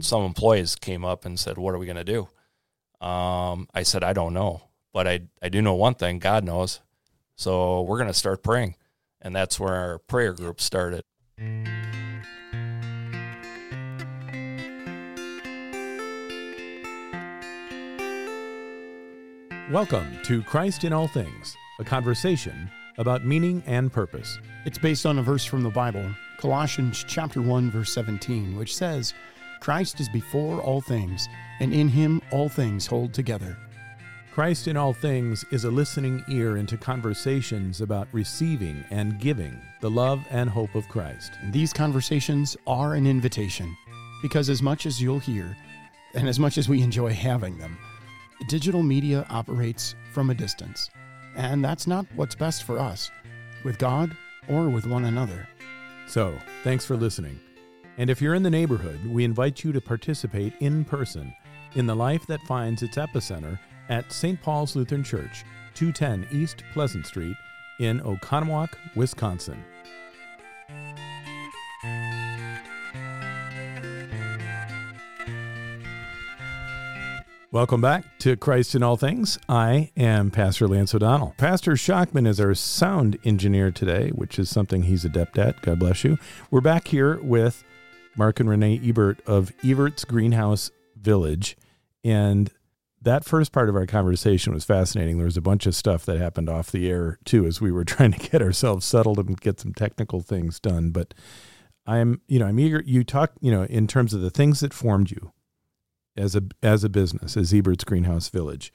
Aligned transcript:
some 0.00 0.24
employees 0.24 0.76
came 0.76 1.04
up 1.04 1.24
and 1.24 1.38
said, 1.38 1.58
"What 1.58 1.74
are 1.74 1.78
we 1.78 1.86
going 1.86 1.96
to 1.96 2.04
do?" 2.04 2.28
Um, 3.04 3.68
I 3.74 3.82
said, 3.82 4.04
"I 4.04 4.12
don't 4.12 4.34
know, 4.34 4.62
but 4.92 5.06
I 5.06 5.20
I 5.42 5.48
do 5.48 5.62
know 5.62 5.74
one 5.74 5.94
thing. 5.94 6.18
God 6.18 6.44
knows." 6.44 6.80
So 7.36 7.82
we're 7.82 7.98
going 7.98 8.08
to 8.08 8.14
start 8.14 8.42
praying, 8.42 8.76
and 9.20 9.34
that's 9.34 9.60
where 9.60 9.74
our 9.74 9.98
prayer 9.98 10.32
group 10.32 10.60
started. 10.60 11.02
Welcome 19.70 20.18
to 20.24 20.42
Christ 20.44 20.84
in 20.84 20.92
All 20.92 21.08
Things, 21.08 21.56
a 21.78 21.84
conversation 21.84 22.70
about 22.96 23.24
meaning 23.24 23.62
and 23.66 23.92
purpose. 23.92 24.38
It's 24.64 24.78
based 24.78 25.06
on 25.06 25.18
a 25.18 25.22
verse 25.22 25.44
from 25.44 25.62
the 25.62 25.70
Bible, 25.70 26.10
Colossians 26.38 27.04
chapter 27.06 27.40
1 27.40 27.70
verse 27.70 27.92
17, 27.92 28.56
which 28.56 28.74
says, 28.74 29.14
"Christ 29.60 30.00
is 30.00 30.08
before 30.08 30.60
all 30.60 30.80
things, 30.80 31.28
and 31.60 31.72
in 31.72 31.88
him 31.88 32.20
all 32.30 32.48
things 32.48 32.86
hold 32.86 33.12
together." 33.12 33.56
Christ 34.38 34.68
in 34.68 34.76
All 34.76 34.92
Things 34.92 35.44
is 35.50 35.64
a 35.64 35.70
listening 35.70 36.22
ear 36.28 36.58
into 36.58 36.76
conversations 36.76 37.80
about 37.80 38.06
receiving 38.12 38.84
and 38.88 39.18
giving 39.18 39.60
the 39.80 39.90
love 39.90 40.24
and 40.30 40.48
hope 40.48 40.76
of 40.76 40.88
Christ. 40.88 41.32
And 41.42 41.52
these 41.52 41.72
conversations 41.72 42.56
are 42.64 42.94
an 42.94 43.04
invitation, 43.04 43.76
because 44.22 44.48
as 44.48 44.62
much 44.62 44.86
as 44.86 45.02
you'll 45.02 45.18
hear, 45.18 45.56
and 46.14 46.28
as 46.28 46.38
much 46.38 46.56
as 46.56 46.68
we 46.68 46.82
enjoy 46.82 47.12
having 47.12 47.58
them, 47.58 47.76
digital 48.46 48.84
media 48.84 49.26
operates 49.28 49.96
from 50.12 50.30
a 50.30 50.34
distance. 50.34 50.88
And 51.34 51.64
that's 51.64 51.88
not 51.88 52.06
what's 52.14 52.36
best 52.36 52.62
for 52.62 52.78
us, 52.78 53.10
with 53.64 53.76
God 53.78 54.16
or 54.48 54.68
with 54.68 54.86
one 54.86 55.06
another. 55.06 55.48
So, 56.06 56.38
thanks 56.62 56.84
for 56.84 56.96
listening. 56.96 57.40
And 57.98 58.10
if 58.10 58.22
you're 58.22 58.36
in 58.36 58.44
the 58.44 58.50
neighborhood, 58.50 59.04
we 59.06 59.24
invite 59.24 59.64
you 59.64 59.72
to 59.72 59.80
participate 59.80 60.52
in 60.60 60.84
person 60.84 61.34
in 61.74 61.84
the 61.84 61.96
life 61.96 62.24
that 62.28 62.40
finds 62.42 62.80
its 62.84 62.96
epicenter 62.96 63.58
at 63.88 64.12
St. 64.12 64.40
Paul's 64.40 64.76
Lutheran 64.76 65.02
Church, 65.02 65.44
210 65.74 66.28
East 66.30 66.62
Pleasant 66.72 67.06
Street 67.06 67.36
in 67.80 67.98
Oconomowoc, 67.98 68.74
Wisconsin. 68.94 69.64
Welcome 77.50 77.80
back 77.80 78.04
to 78.18 78.36
Christ 78.36 78.76
in 78.76 78.84
All 78.84 78.96
Things. 78.96 79.40
I 79.48 79.90
am 79.96 80.30
Pastor 80.30 80.68
Lance 80.68 80.94
O'Donnell. 80.94 81.34
Pastor 81.36 81.72
Shockman 81.72 82.28
is 82.28 82.38
our 82.38 82.54
sound 82.54 83.18
engineer 83.24 83.72
today, 83.72 84.10
which 84.10 84.38
is 84.38 84.48
something 84.48 84.84
he's 84.84 85.04
adept 85.04 85.36
at. 85.36 85.60
God 85.62 85.80
bless 85.80 86.04
you. 86.04 86.16
We're 86.52 86.60
back 86.60 86.86
here 86.88 87.18
with 87.20 87.64
Mark 88.18 88.40
and 88.40 88.50
Renee 88.50 88.80
Ebert 88.84 89.20
of 89.26 89.52
Ebert's 89.64 90.04
Greenhouse 90.04 90.72
Village. 90.96 91.56
And 92.02 92.50
that 93.00 93.24
first 93.24 93.52
part 93.52 93.68
of 93.68 93.76
our 93.76 93.86
conversation 93.86 94.52
was 94.52 94.64
fascinating. 94.64 95.16
There 95.18 95.24
was 95.24 95.36
a 95.36 95.42
bunch 95.42 95.66
of 95.66 95.76
stuff 95.76 96.04
that 96.06 96.18
happened 96.18 96.48
off 96.48 96.72
the 96.72 96.90
air 96.90 97.18
too 97.24 97.46
as 97.46 97.60
we 97.60 97.70
were 97.70 97.84
trying 97.84 98.12
to 98.12 98.18
get 98.18 98.42
ourselves 98.42 98.84
settled 98.84 99.18
and 99.18 99.40
get 99.40 99.60
some 99.60 99.72
technical 99.72 100.20
things 100.20 100.58
done. 100.58 100.90
But 100.90 101.14
I'm, 101.86 102.20
you 102.26 102.40
know, 102.40 102.46
I'm 102.46 102.58
eager. 102.58 102.82
You 102.84 103.04
talk, 103.04 103.32
you 103.40 103.52
know, 103.52 103.62
in 103.62 103.86
terms 103.86 104.12
of 104.12 104.20
the 104.20 104.30
things 104.30 104.60
that 104.60 104.74
formed 104.74 105.10
you 105.10 105.32
as 106.16 106.34
a 106.34 106.42
as 106.62 106.82
a 106.82 106.88
business, 106.88 107.36
as 107.36 107.54
Ebert's 107.54 107.84
Greenhouse 107.84 108.28
Village, 108.28 108.72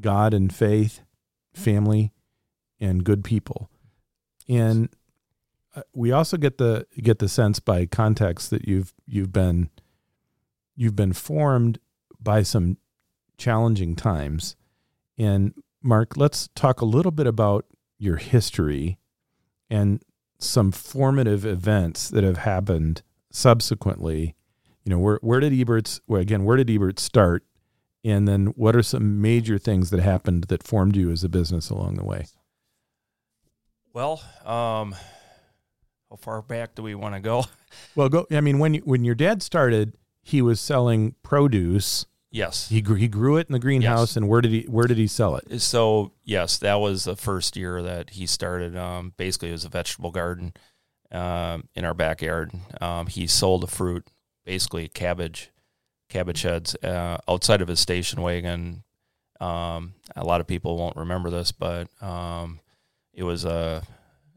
God 0.00 0.32
and 0.32 0.52
faith, 0.52 1.02
family, 1.52 2.12
and 2.80 3.04
good 3.04 3.22
people, 3.22 3.70
and 4.48 4.88
we 5.92 6.12
also 6.12 6.36
get 6.36 6.58
the 6.58 6.86
get 7.00 7.18
the 7.18 7.28
sense 7.28 7.60
by 7.60 7.86
context 7.86 8.50
that 8.50 8.66
you've 8.66 8.94
you've 9.06 9.32
been 9.32 9.70
you've 10.76 10.96
been 10.96 11.12
formed 11.12 11.78
by 12.20 12.42
some 12.42 12.76
challenging 13.36 13.96
times. 13.96 14.56
And 15.16 15.54
Mark, 15.82 16.16
let's 16.16 16.48
talk 16.54 16.80
a 16.80 16.84
little 16.84 17.12
bit 17.12 17.26
about 17.26 17.64
your 17.98 18.16
history 18.16 18.98
and 19.68 20.02
some 20.38 20.70
formative 20.70 21.44
events 21.44 22.08
that 22.10 22.24
have 22.24 22.38
happened 22.38 23.02
subsequently. 23.30 24.34
You 24.84 24.90
know, 24.90 24.98
where 24.98 25.18
where 25.22 25.40
did 25.40 25.52
Ebert's 25.52 26.00
well, 26.06 26.20
again, 26.20 26.44
where 26.44 26.56
did 26.56 26.70
Ebert 26.70 26.98
start? 26.98 27.44
And 28.04 28.28
then 28.28 28.46
what 28.56 28.76
are 28.76 28.82
some 28.82 29.20
major 29.20 29.58
things 29.58 29.90
that 29.90 30.00
happened 30.00 30.44
that 30.44 30.62
formed 30.62 30.96
you 30.96 31.10
as 31.10 31.24
a 31.24 31.28
business 31.28 31.68
along 31.68 31.96
the 31.96 32.04
way? 32.04 32.26
Well, 33.92 34.22
um, 34.46 34.94
how 36.10 36.16
far 36.16 36.42
back 36.42 36.74
do 36.74 36.82
we 36.82 36.94
want 36.94 37.14
to 37.14 37.20
go? 37.20 37.44
Well, 37.94 38.08
go. 38.08 38.26
I 38.30 38.40
mean, 38.40 38.58
when 38.58 38.72
you, 38.74 38.80
when 38.80 39.04
your 39.04 39.14
dad 39.14 39.42
started, 39.42 39.92
he 40.22 40.40
was 40.40 40.58
selling 40.58 41.14
produce 41.22 42.06
Yes. 42.30 42.68
He 42.68 42.80
grew, 42.82 42.96
he 42.96 43.08
grew 43.08 43.36
it 43.38 43.46
in 43.48 43.52
the 43.52 43.58
greenhouse, 43.58 44.10
Yes. 44.12 44.16
and 44.16 44.28
where 44.28 44.40
did 44.42 44.52
he 44.52 44.62
where 44.68 44.86
did 44.86 44.98
he 44.98 45.06
sell 45.06 45.36
it? 45.36 45.60
So 45.60 46.12
yes, 46.24 46.58
that 46.58 46.74
was 46.76 47.04
the 47.04 47.16
first 47.16 47.56
year 47.56 47.82
that 47.82 48.10
he 48.10 48.26
started. 48.26 48.76
Um, 48.76 49.12
basically, 49.16 49.48
it 49.48 49.52
was 49.52 49.64
a 49.64 49.70
vegetable 49.70 50.10
garden 50.10 50.52
um, 51.10 51.68
in 51.74 51.84
our 51.86 51.94
backyard. 51.94 52.52
Um, 52.82 53.06
he 53.06 53.26
sold 53.26 53.62
the 53.62 53.66
fruit, 53.66 54.06
basically 54.44 54.88
cabbage, 54.88 55.50
cabbage 56.10 56.42
heads, 56.42 56.74
uh, 56.82 57.16
outside 57.26 57.62
of 57.62 57.68
his 57.68 57.80
station 57.80 58.20
wagon. 58.20 58.82
Um, 59.40 59.94
a 60.16 60.24
lot 60.24 60.40
of 60.42 60.46
people 60.46 60.76
won't 60.76 60.96
remember 60.96 61.30
this, 61.30 61.50
but 61.52 61.88
um, 62.02 62.60
it 63.14 63.22
was 63.22 63.44
a, 63.46 63.82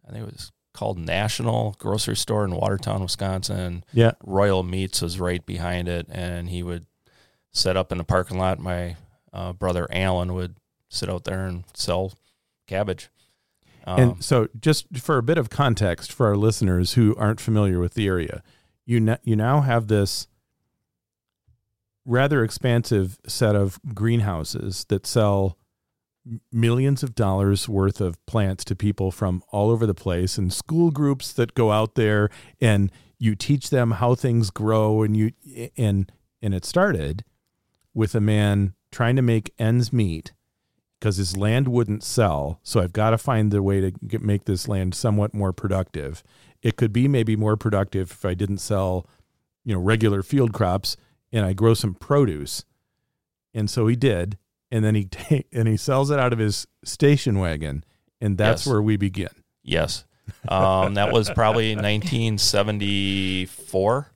I 0.07 0.11
think 0.11 0.21
it 0.27 0.31
was 0.33 0.51
called 0.73 0.97
National 0.97 1.75
Grocery 1.79 2.15
Store 2.15 2.45
in 2.45 2.55
Watertown, 2.55 3.01
Wisconsin. 3.01 3.83
Yeah, 3.93 4.13
Royal 4.23 4.63
Meats 4.63 5.01
was 5.01 5.19
right 5.19 5.45
behind 5.45 5.87
it, 5.87 6.07
and 6.09 6.49
he 6.49 6.63
would 6.63 6.85
set 7.51 7.75
up 7.77 7.91
in 7.91 7.97
the 7.97 8.03
parking 8.03 8.37
lot. 8.37 8.59
My 8.59 8.95
uh, 9.33 9.53
brother 9.53 9.87
Alan 9.91 10.33
would 10.33 10.55
sit 10.89 11.09
out 11.09 11.23
there 11.23 11.45
and 11.45 11.63
sell 11.73 12.13
cabbage. 12.67 13.09
Um, 13.85 13.99
and 13.99 14.23
so 14.23 14.47
just 14.59 14.97
for 14.97 15.17
a 15.17 15.23
bit 15.23 15.37
of 15.37 15.49
context 15.49 16.11
for 16.11 16.27
our 16.27 16.37
listeners 16.37 16.93
who 16.93 17.15
aren't 17.15 17.41
familiar 17.41 17.79
with 17.79 17.95
the 17.95 18.07
area, 18.07 18.43
you 18.85 18.97
n- 18.97 19.19
you 19.23 19.35
now 19.35 19.61
have 19.61 19.87
this 19.87 20.27
rather 22.05 22.43
expansive 22.43 23.19
set 23.27 23.55
of 23.55 23.79
greenhouses 23.93 24.85
that 24.89 25.05
sell 25.05 25.57
millions 26.51 27.03
of 27.03 27.15
dollars 27.15 27.67
worth 27.67 27.99
of 27.99 28.23
plants 28.25 28.63
to 28.65 28.75
people 28.75 29.11
from 29.11 29.43
all 29.49 29.71
over 29.71 29.87
the 29.87 29.95
place 29.95 30.37
and 30.37 30.53
school 30.53 30.91
groups 30.91 31.33
that 31.33 31.53
go 31.55 31.71
out 31.71 31.95
there 31.95 32.29
and 32.59 32.91
you 33.17 33.35
teach 33.35 33.69
them 33.69 33.91
how 33.91 34.13
things 34.13 34.49
grow 34.49 35.01
and 35.01 35.17
you 35.17 35.31
and 35.77 36.11
and 36.41 36.53
it 36.53 36.65
started 36.65 37.23
with 37.93 38.15
a 38.15 38.21
man 38.21 38.73
trying 38.91 39.15
to 39.15 39.21
make 39.21 39.53
ends 39.57 39.91
meet 39.91 40.33
because 40.99 41.17
his 41.17 41.35
land 41.35 41.67
wouldn't 41.67 42.03
sell. 42.03 42.59
So 42.61 42.79
I've 42.79 42.93
got 42.93 43.09
to 43.09 43.17
find 43.17 43.51
the 43.51 43.63
way 43.63 43.81
to 43.81 43.91
get, 43.91 44.21
make 44.21 44.45
this 44.45 44.67
land 44.67 44.93
somewhat 44.93 45.33
more 45.33 45.51
productive. 45.51 46.23
It 46.61 46.75
could 46.75 46.93
be 46.93 47.07
maybe 47.07 47.35
more 47.35 47.57
productive 47.57 48.11
if 48.11 48.23
I 48.23 48.35
didn't 48.35 48.59
sell, 48.59 49.07
you 49.65 49.73
know, 49.73 49.81
regular 49.81 50.21
field 50.21 50.53
crops 50.53 50.97
and 51.31 51.43
I 51.45 51.53
grow 51.53 51.73
some 51.73 51.95
produce. 51.95 52.65
And 53.53 53.69
so 53.69 53.87
he 53.87 53.95
did, 53.95 54.37
and 54.71 54.83
then 54.85 54.95
he 54.95 55.05
ta- 55.11 55.41
and 55.51 55.67
he 55.67 55.77
sells 55.77 56.09
it 56.11 56.19
out 56.19 56.33
of 56.33 56.39
his 56.39 56.65
station 56.83 57.37
wagon, 57.39 57.83
and 58.21 58.37
that's 58.37 58.65
Yes. 58.65 58.71
where 58.71 58.81
we 58.81 58.97
begin. 58.97 59.29
yes, 59.63 60.05
um, 60.47 60.93
that 60.95 61.11
was 61.11 61.29
probably 61.29 61.75
1974, 62.75 64.11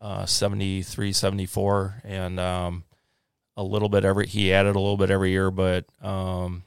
uh, 0.00 0.26
73, 0.26 1.12
74, 1.12 2.02
and 2.04 2.38
um, 2.40 2.84
a 3.56 3.62
little 3.62 3.88
bit 3.88 4.04
every. 4.04 4.26
He 4.26 4.52
added 4.52 4.76
a 4.76 4.80
little 4.80 4.96
bit 4.96 5.10
every 5.10 5.30
year, 5.30 5.50
but 5.50 5.86
um, 6.02 6.62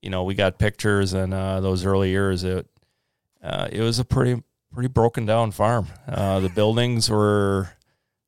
you 0.00 0.10
know, 0.10 0.24
we 0.24 0.34
got 0.34 0.58
pictures 0.58 1.12
and 1.14 1.34
uh, 1.34 1.60
those 1.60 1.84
early 1.84 2.10
years. 2.10 2.44
It 2.44 2.66
uh, 3.42 3.68
it 3.70 3.80
was 3.80 3.98
a 3.98 4.04
pretty 4.04 4.42
pretty 4.72 4.88
broken 4.88 5.26
down 5.26 5.50
farm. 5.50 5.86
Uh, 6.06 6.40
the 6.40 6.48
buildings 6.48 7.08
were 7.10 7.70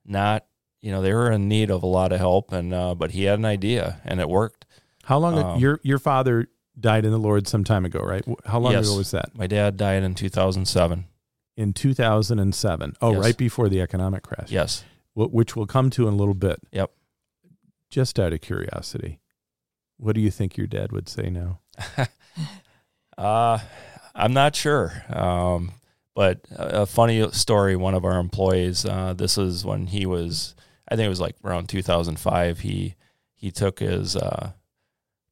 not, 0.04 0.46
you 0.80 0.90
know, 0.92 1.02
they 1.02 1.12
were 1.12 1.30
in 1.32 1.48
need 1.48 1.70
of 1.70 1.82
a 1.82 1.86
lot 1.86 2.12
of 2.12 2.18
help, 2.20 2.52
and 2.52 2.72
uh, 2.72 2.94
but 2.94 3.10
he 3.12 3.24
had 3.24 3.38
an 3.38 3.44
idea 3.44 4.00
and 4.04 4.20
it 4.20 4.28
worked. 4.28 4.64
How 5.04 5.18
long 5.18 5.38
Um, 5.38 5.58
your 5.60 5.80
your 5.82 5.98
father 5.98 6.48
died 6.78 7.04
in 7.04 7.10
the 7.10 7.18
Lord 7.18 7.48
some 7.48 7.64
time 7.64 7.84
ago, 7.84 8.00
right? 8.00 8.24
How 8.44 8.58
long 8.60 8.72
Yes. 8.72 8.86
ago 8.86 8.96
was 8.98 9.10
that? 9.10 9.34
My 9.36 9.46
dad 9.46 9.76
died 9.76 10.02
in 10.04 10.14
2007. 10.14 11.06
In 11.56 11.72
2007. 11.72 12.94
Oh, 13.00 13.12
Yes. 13.14 13.20
right 13.24 13.36
before 13.36 13.68
the 13.68 13.80
economic 13.80 14.22
crash. 14.22 14.50
Yes. 14.50 14.84
which 15.14 15.56
we'll 15.56 15.66
come 15.66 15.90
to 15.90 16.06
in 16.06 16.14
a 16.14 16.16
little 16.16 16.34
bit. 16.34 16.60
Yep. 16.70 16.92
Just 17.90 18.20
out 18.20 18.32
of 18.32 18.40
curiosity, 18.40 19.18
what 19.96 20.14
do 20.14 20.20
you 20.20 20.30
think 20.30 20.56
your 20.56 20.68
dad 20.68 20.92
would 20.92 21.08
say 21.08 21.28
now? 21.30 21.58
Uh, 23.16 23.58
I'm 24.14 24.32
not 24.32 24.54
sure. 24.54 24.92
Um, 25.10 25.72
but 26.14 26.40
a, 26.54 26.82
a 26.82 26.86
funny 26.86 27.28
story. 27.32 27.74
One 27.76 27.94
of 27.94 28.04
our 28.04 28.18
employees. 28.18 28.84
Uh, 28.84 29.14
this 29.14 29.36
is 29.38 29.64
when 29.64 29.86
he 29.88 30.06
was. 30.06 30.54
I 30.90 30.96
think 30.96 31.06
it 31.06 31.10
was 31.10 31.20
like 31.20 31.36
around 31.44 31.68
2005. 31.68 32.60
He 32.60 32.94
he 33.34 33.50
took 33.50 33.78
his 33.78 34.16
uh, 34.16 34.52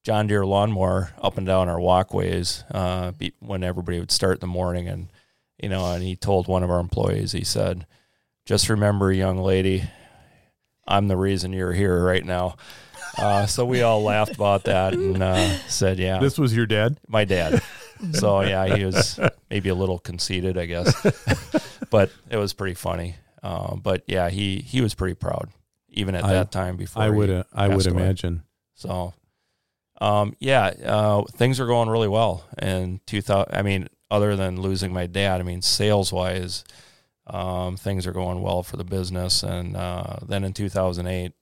John 0.02 0.26
Deere 0.26 0.46
lawnmower 0.46 1.10
up 1.20 1.38
and 1.38 1.46
down 1.46 1.68
our 1.68 1.80
walkways 1.80 2.62
uh, 2.70 3.10
be, 3.12 3.32
when 3.40 3.64
everybody 3.64 3.98
would 3.98 4.12
start 4.12 4.36
in 4.36 4.40
the 4.40 4.46
morning, 4.46 4.88
and 4.88 5.08
you 5.62 5.68
know, 5.68 5.90
and 5.92 6.02
he 6.02 6.14
told 6.16 6.46
one 6.46 6.62
of 6.62 6.70
our 6.70 6.80
employees. 6.80 7.32
He 7.32 7.44
said, 7.44 7.86
just 8.44 8.68
remember, 8.68 9.10
young 9.10 9.38
lady, 9.38 9.84
I'm 10.86 11.08
the 11.08 11.16
reason 11.16 11.52
you're 11.52 11.72
here 11.72 12.04
right 12.04 12.24
now. 12.24 12.56
Uh, 13.18 13.46
so 13.46 13.64
we 13.64 13.80
all 13.82 14.02
laughed 14.02 14.34
about 14.34 14.64
that 14.64 14.92
and 14.92 15.22
uh, 15.22 15.48
said, 15.68 15.98
yeah, 15.98 16.18
This 16.18 16.38
was 16.38 16.54
your 16.54 16.66
dad? 16.66 16.98
my 17.08 17.24
dad. 17.24 17.62
So 18.12 18.42
yeah, 18.42 18.76
he 18.76 18.84
was 18.84 19.18
maybe 19.50 19.70
a 19.70 19.74
little 19.74 19.98
conceited, 19.98 20.58
I 20.58 20.66
guess, 20.66 20.94
but 21.90 22.10
it 22.28 22.36
was 22.36 22.52
pretty 22.52 22.74
funny. 22.74 23.16
Uh, 23.42 23.76
but 23.76 24.02
yeah, 24.06 24.28
he 24.30 24.58
he 24.58 24.80
was 24.80 24.94
pretty 24.94 25.14
proud, 25.14 25.50
even 25.88 26.14
at 26.14 26.24
I- 26.24 26.32
that 26.32 26.50
time. 26.52 26.76
Before 26.76 27.02
I 27.02 27.10
would 27.10 27.30
uh, 27.30 27.44
I 27.52 27.68
would 27.68 27.86
away. 27.86 28.02
imagine. 28.02 28.42
So, 28.74 29.14
um, 30.00 30.36
yeah, 30.38 30.66
uh, 30.84 31.22
things 31.24 31.58
are 31.60 31.66
going 31.66 31.88
really 31.88 32.08
well. 32.08 32.44
And 32.58 33.04
2000, 33.06 33.54
I 33.54 33.62
mean, 33.62 33.88
other 34.10 34.36
than 34.36 34.60
losing 34.60 34.92
my 34.92 35.06
dad, 35.06 35.40
I 35.40 35.44
mean, 35.44 35.62
sales 35.62 36.12
wise, 36.12 36.64
um, 37.26 37.76
things 37.76 38.06
are 38.06 38.12
going 38.12 38.42
well 38.42 38.62
for 38.62 38.76
the 38.76 38.84
business. 38.84 39.42
And 39.42 39.76
uh, 39.76 40.18
then 40.26 40.44
in 40.44 40.52
2008, 40.52 41.32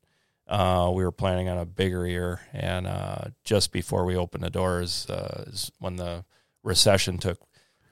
uh, 0.46 0.90
we 0.94 1.02
were 1.04 1.10
planning 1.12 1.48
on 1.48 1.58
a 1.58 1.66
bigger 1.66 2.06
year. 2.06 2.40
And 2.52 2.86
uh, 2.86 3.24
just 3.42 3.72
before 3.72 4.04
we 4.04 4.16
opened 4.16 4.44
the 4.44 4.50
doors 4.50 5.08
uh, 5.10 5.44
is 5.48 5.72
when 5.80 5.96
the 5.96 6.24
recession 6.62 7.18
took 7.18 7.38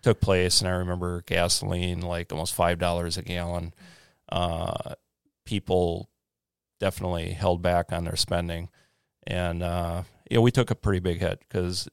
took 0.03 0.21
place. 0.21 0.61
And 0.61 0.69
I 0.69 0.73
remember 0.75 1.23
gasoline 1.23 2.01
like 2.01 2.33
almost 2.33 2.55
five 2.55 2.79
dollars 2.79 3.17
a 3.17 3.23
gallon. 3.23 3.73
Uh, 4.29 4.95
people 5.45 6.09
definitely 6.81 7.31
held 7.33 7.63
back 7.63 7.93
on 7.93 8.05
their 8.05 8.17
spending 8.17 8.69
and 9.27 9.63
uh, 9.63 10.03
we 10.31 10.51
took 10.51 10.71
a 10.71 10.75
pretty 10.75 11.01
big 11.01 11.21
hit 11.21 11.41
because 11.41 11.89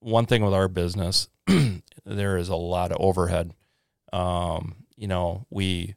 one 0.00 0.26
thing 0.26 0.44
with 0.44 0.52
our 0.52 0.68
business 0.68 1.28
there 2.04 2.36
is 2.36 2.48
a 2.48 2.56
lot 2.56 2.92
of 2.92 2.98
overhead 3.00 3.54
um, 4.12 4.84
you 4.96 5.08
know 5.08 5.46
we 5.50 5.94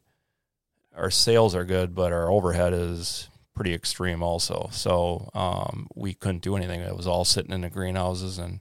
our 0.96 1.10
sales 1.10 1.54
are 1.54 1.64
good 1.64 1.94
but 1.94 2.12
our 2.12 2.30
overhead 2.30 2.72
is 2.72 3.28
pretty 3.54 3.74
extreme 3.74 4.22
also 4.22 4.68
so 4.72 5.28
um, 5.34 5.86
we 5.94 6.14
couldn't 6.14 6.42
do 6.42 6.56
anything 6.56 6.80
it 6.80 6.96
was 6.96 7.06
all 7.06 7.24
sitting 7.24 7.52
in 7.52 7.60
the 7.60 7.70
greenhouses 7.70 8.38
and 8.38 8.60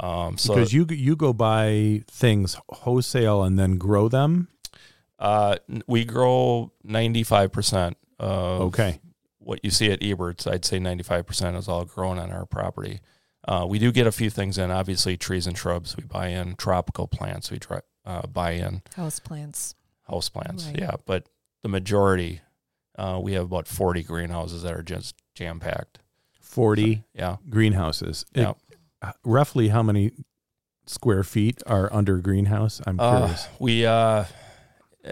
um, 0.00 0.36
so 0.38 0.54
because 0.54 0.72
you 0.72 0.86
you 0.90 1.16
go 1.16 1.32
buy 1.32 2.02
things 2.08 2.56
wholesale 2.68 3.42
and 3.44 3.58
then 3.58 3.76
grow 3.76 4.08
them. 4.08 4.48
uh, 5.18 5.56
we 5.86 6.04
grow 6.04 6.72
95% 6.86 7.94
Okay. 8.20 9.00
what 9.38 9.60
you 9.62 9.70
see 9.70 9.90
at 9.90 10.00
Ebert's, 10.02 10.46
I'd 10.46 10.64
say 10.64 10.78
95% 10.78 11.56
is 11.56 11.68
all 11.68 11.84
grown 11.84 12.18
on 12.18 12.30
our 12.32 12.46
property. 12.46 13.00
Uh, 13.46 13.66
we 13.68 13.78
do 13.78 13.92
get 13.92 14.06
a 14.06 14.12
few 14.12 14.30
things 14.30 14.56
in, 14.58 14.70
obviously 14.70 15.16
trees 15.16 15.46
and 15.46 15.56
shrubs. 15.56 15.96
We 15.96 16.04
buy 16.04 16.28
in 16.28 16.56
tropical 16.56 17.06
plants. 17.06 17.50
We 17.50 17.58
try, 17.58 17.80
uh, 18.06 18.26
buy 18.26 18.52
in 18.52 18.82
House 18.96 19.18
plants. 19.20 19.74
house 20.08 20.28
plants. 20.30 20.66
Right. 20.66 20.78
Yeah, 20.80 20.96
but 21.06 21.28
the 21.62 21.68
majority, 21.68 22.40
uh, 22.98 23.20
we 23.22 23.34
have 23.34 23.44
about 23.44 23.68
40 23.68 24.02
greenhouses 24.02 24.62
that 24.62 24.72
are 24.74 24.82
just 24.82 25.14
jam 25.34 25.60
packed. 25.60 25.98
Forty 26.40 27.02
Yeah, 27.14 27.36
greenhouses. 27.50 28.24
It- 28.32 28.42
yeah. 28.42 28.52
Uh, 29.04 29.12
roughly 29.24 29.68
how 29.68 29.82
many 29.82 30.12
square 30.86 31.22
feet 31.22 31.62
are 31.66 31.92
under 31.92 32.16
a 32.16 32.22
greenhouse? 32.22 32.80
I'm 32.86 32.98
Uh, 32.98 33.18
curious. 33.18 33.48
we 33.58 33.86
uh, 33.86 34.24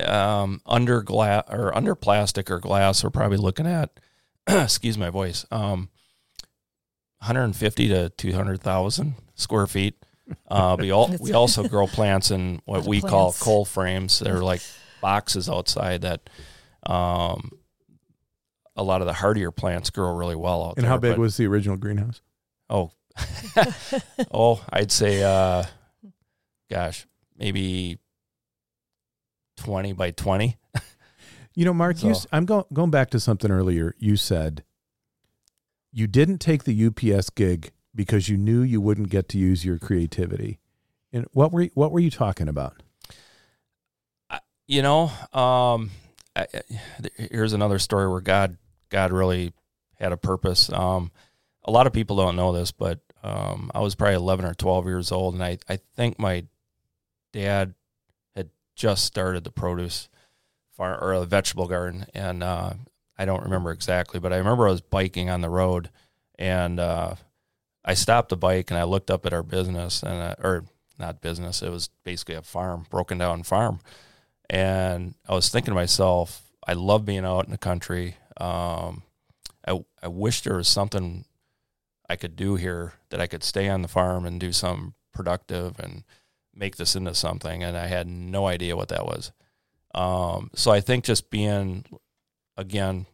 um, 0.05 0.61
under 0.67 1.03
glass 1.03 1.45
or 1.49 1.77
under 1.77 1.95
plastic 1.95 2.51
or 2.51 2.59
glass, 2.59 3.05
we're 3.05 3.11
probably 3.11 3.37
looking 3.39 3.67
at, 3.67 3.91
excuse 4.47 4.97
my 4.97 5.11
voice, 5.11 5.45
um, 5.51 5.89
150 7.19 7.89
to 7.89 8.09
200,000 8.11 9.15
square 9.35 9.67
feet. 9.67 9.95
Uh, 10.49 10.77
we 10.81 10.91
all 10.91 11.15
we 11.21 11.33
also 11.33 11.69
grow 11.69 11.87
plants 11.87 12.31
in 12.31 12.61
what 12.65 12.77
Lot 12.79 12.81
of 12.81 12.87
we 12.87 13.01
call 13.01 13.27
plants. 13.27 13.43
cold 13.43 13.69
frames. 13.69 14.19
They're 14.19 14.43
like 14.43 14.63
boxes 15.01 15.49
outside 15.49 16.03
that, 16.03 16.29
um, 16.87 17.51
a 18.75 18.83
lot 18.83 19.03
of 19.03 19.07
the 19.07 19.13
hardier 19.13 19.51
plants 19.51 19.91
grow 19.91 20.15
really 20.17 20.35
well 20.37 20.65
out 20.65 20.77
and 20.77 20.85
there. 20.85 20.91
how 20.91 20.97
big 20.97 21.13
but- 21.13 21.19
was 21.19 21.37
the 21.37 21.47
original 21.47 21.77
greenhouse? 21.77 22.23
Oh, 22.71 22.91
oh, 24.33 24.65
I'd 24.71 24.91
say, 24.93 25.23
uh, 25.23 25.65
gosh, 26.71 27.07
maybe 27.37 27.99
twenty 29.57 29.93
by 29.93 30.11
twenty. 30.13 30.59
You 31.55 31.67
know, 31.67 31.75
Mark, 31.75 31.97
you, 32.03 32.15
So- 32.15 32.21
s- 32.21 32.27
I'm 32.33 32.47
go, 32.47 32.67
going 32.73 32.91
back 32.91 33.11
to 33.11 33.21
something 33.21 33.51
earlier. 33.51 33.95
You 33.99 34.17
said 34.17 34.65
you 35.93 36.07
didn't 36.07 36.39
take 36.39 36.65
the 36.65 36.87
UPS 36.87 37.29
gig 37.29 37.73
because 37.95 38.29
you 38.31 38.39
knew 38.39 38.63
you 38.63 38.81
wouldn't 38.81 39.11
get 39.11 39.29
to 39.31 39.39
use 39.39 39.63
your 39.63 39.79
creativity. 39.79 40.59
And 41.13 41.27
what 41.33 41.53
were 41.53 41.63
you, 41.63 41.71
what 41.75 41.93
were 41.93 42.01
you 42.01 42.11
talking 42.11 42.49
about? 42.49 42.83
You 44.67 44.81
know, 44.81 45.11
um, 45.35 45.91
I, 46.35 46.47
I- 46.55 46.63
here's 47.31 47.53
another 47.53 47.79
story 47.79 48.09
where 48.11 48.23
God, 48.23 48.57
God 48.89 49.13
really 49.13 49.53
had 49.99 50.13
a 50.13 50.17
purpose. 50.17 50.73
Um, 50.73 51.11
a 51.65 51.71
lot 51.71 51.87
of 51.87 51.93
people 51.93 52.17
don't 52.17 52.37
know 52.37 52.53
this, 52.53 52.73
but 52.73 53.01
um, 53.23 53.71
I 53.75 53.81
was 53.81 53.95
probably 53.95 54.17
11 54.17 54.45
or 54.45 54.55
12 54.55 54.87
years 54.87 55.13
old, 55.13 55.35
and 55.35 55.45
I, 55.45 55.59
I 55.69 55.79
think 55.97 56.19
my 56.19 56.45
dad 57.33 57.75
had 58.35 58.51
just 58.75 59.05
started 59.05 59.45
the 59.45 59.51
produce 59.51 60.09
farm 60.73 60.99
or 61.03 61.13
a 61.13 61.25
vegetable 61.25 61.69
garden, 61.69 62.07
and 62.15 62.43
uh, 62.43 62.73
I 63.17 63.25
don't 63.25 63.45
remember 63.45 63.71
exactly, 63.71 64.19
but 64.19 64.33
I 64.33 64.39
remember 64.39 64.67
I 64.67 64.73
was 64.73 64.81
biking 64.81 65.31
on 65.31 65.41
the 65.41 65.51
road, 65.51 65.91
and 66.39 66.81
uh, 66.81 67.15
I 67.85 67.95
stopped 67.95 68.31
the 68.31 68.37
bike 68.37 68.71
and 68.71 68.79
I 68.79 68.85
looked 68.85 69.11
up 69.11 69.25
at 69.25 69.33
our 69.33 69.43
business, 69.45 70.03
and 70.03 70.21
uh, 70.21 70.35
or 70.43 70.65
not 70.99 71.21
business, 71.21 71.63
it 71.63 71.71
was 71.71 71.91
basically 72.05 72.35
a 72.35 72.43
farm, 72.43 72.87
broken 72.91 73.19
down 73.19 73.45
farm, 73.45 73.81
and 74.51 75.15
I 75.29 75.35
was 75.35 75.49
thinking 75.49 75.71
to 75.71 75.77
myself, 75.77 76.43
I 76.67 76.73
love 76.73 77.05
being 77.05 77.25
out 77.25 77.45
in 77.45 77.53
the 77.53 77.59
country. 77.59 78.17
Um, 78.37 79.05
I 79.67 79.85
I 80.03 80.09
wish 80.09 80.41
there 80.41 80.57
was 80.57 80.69
something 80.69 81.25
I 82.13 82.17
could 82.17 82.37
do 82.37 82.57
here 82.57 82.93
that 83.11 83.21
I 83.21 83.27
could 83.27 83.43
stay 83.43 83.69
on 83.69 83.83
the 83.83 83.89
farm 83.89 84.27
and 84.27 84.39
do 84.39 84.53
something 84.53 84.93
productive 85.13 85.79
and 85.79 86.05
make 86.55 86.77
this 86.77 86.95
into 86.95 87.15
something. 87.15 87.63
And 87.63 87.77
I 87.77 87.87
had 87.87 88.07
no 88.07 88.47
idea 88.47 88.77
what 88.77 88.89
that 88.89 89.07
was. 89.07 89.33
Um, 89.95 90.51
so 90.55 90.71
I 90.71 90.81
think 90.81 91.05
just 91.05 91.31
being, 91.31 91.85
again, 92.57 93.07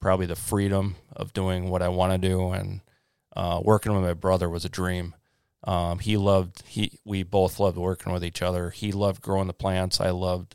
probably 0.00 0.26
the 0.26 0.36
freedom 0.36 0.96
of 1.14 1.32
doing 1.32 1.68
what 1.68 1.82
I 1.82 1.88
want 1.88 2.12
to 2.12 2.28
do 2.28 2.50
and 2.50 2.80
uh, 3.36 3.60
working 3.62 3.92
with 3.92 4.02
my 4.02 4.14
brother 4.14 4.48
was 4.48 4.64
a 4.64 4.68
dream. 4.70 5.14
Um, 5.64 5.98
he 5.98 6.16
loved 6.16 6.62
he 6.66 6.98
we 7.04 7.24
both 7.24 7.58
loved 7.60 7.76
working 7.76 8.12
with 8.12 8.24
each 8.24 8.42
other. 8.42 8.70
He 8.70 8.92
loved 8.92 9.20
growing 9.20 9.48
the 9.48 9.52
plants. 9.52 10.00
I 10.00 10.10
loved 10.10 10.54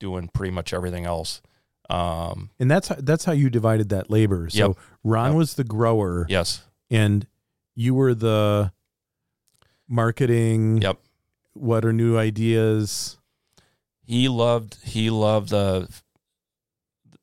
doing 0.00 0.28
pretty 0.28 0.50
much 0.50 0.72
everything 0.72 1.04
else. 1.04 1.40
Um, 1.90 2.50
And 2.58 2.70
that's 2.70 2.88
how, 2.88 2.96
that's 2.98 3.24
how 3.24 3.32
you 3.32 3.50
divided 3.50 3.90
that 3.90 4.10
labor. 4.10 4.48
So 4.50 4.68
Yep. 4.68 4.76
Ron 5.04 5.30
Yep. 5.30 5.36
was 5.36 5.54
the 5.54 5.64
grower 5.64 6.26
yes, 6.28 6.62
and 6.90 7.26
you 7.74 7.94
were 7.94 8.14
the 8.14 8.72
marketing. 9.88 10.82
Yep. 10.82 10.98
What 11.54 11.84
are 11.84 11.92
new 11.92 12.16
ideas? 12.16 13.18
he 14.08 14.26
loved 14.26 14.78
he 14.84 15.10
loved 15.10 15.50
the 15.50 15.86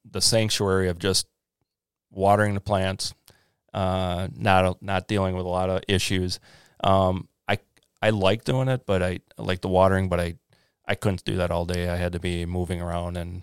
the 0.10 0.22
sanctuary 0.22 0.88
of 0.88 1.00
just 1.00 1.26
watering 2.12 2.54
the 2.54 2.62
plants, 2.62 3.16
uh, 3.74 4.28
not 4.38 4.84
not 4.84 5.08
dealing 5.08 5.36
with 5.36 5.48
a 5.48 5.50
lot 5.50 5.72
of 5.72 5.82
issues. 5.88 6.40
Um, 6.84 7.28
I 7.48 7.58
I 8.04 8.12
like 8.12 8.44
doing 8.44 8.68
it, 8.68 8.86
but 8.86 9.02
I, 9.02 9.20
I 9.36 9.42
like 9.42 9.62
the 9.62 9.68
watering, 9.68 10.08
but 10.08 10.20
I 10.20 10.36
I 10.88 10.94
couldn't 10.94 11.26
do 11.26 11.38
that 11.38 11.50
all 11.50 11.66
day. 11.66 11.90
I 11.90 11.96
had 11.96 12.12
to 12.12 12.20
be 12.20 12.46
moving 12.46 12.80
around 12.80 13.18
and 13.18 13.42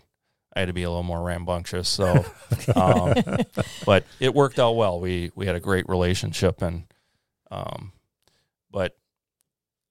I 0.54 0.60
had 0.60 0.66
to 0.66 0.72
be 0.72 0.82
a 0.82 0.90
little 0.90 1.02
more 1.02 1.22
rambunctious. 1.22 1.88
So, 1.88 2.24
um, 2.76 3.14
but 3.86 4.04
it 4.20 4.34
worked 4.34 4.58
out 4.58 4.72
well. 4.72 5.00
We 5.00 5.30
we 5.34 5.46
had 5.46 5.56
a 5.56 5.60
great 5.60 5.88
relationship 5.88 6.62
and, 6.62 6.84
um, 7.50 7.92
but. 8.70 8.96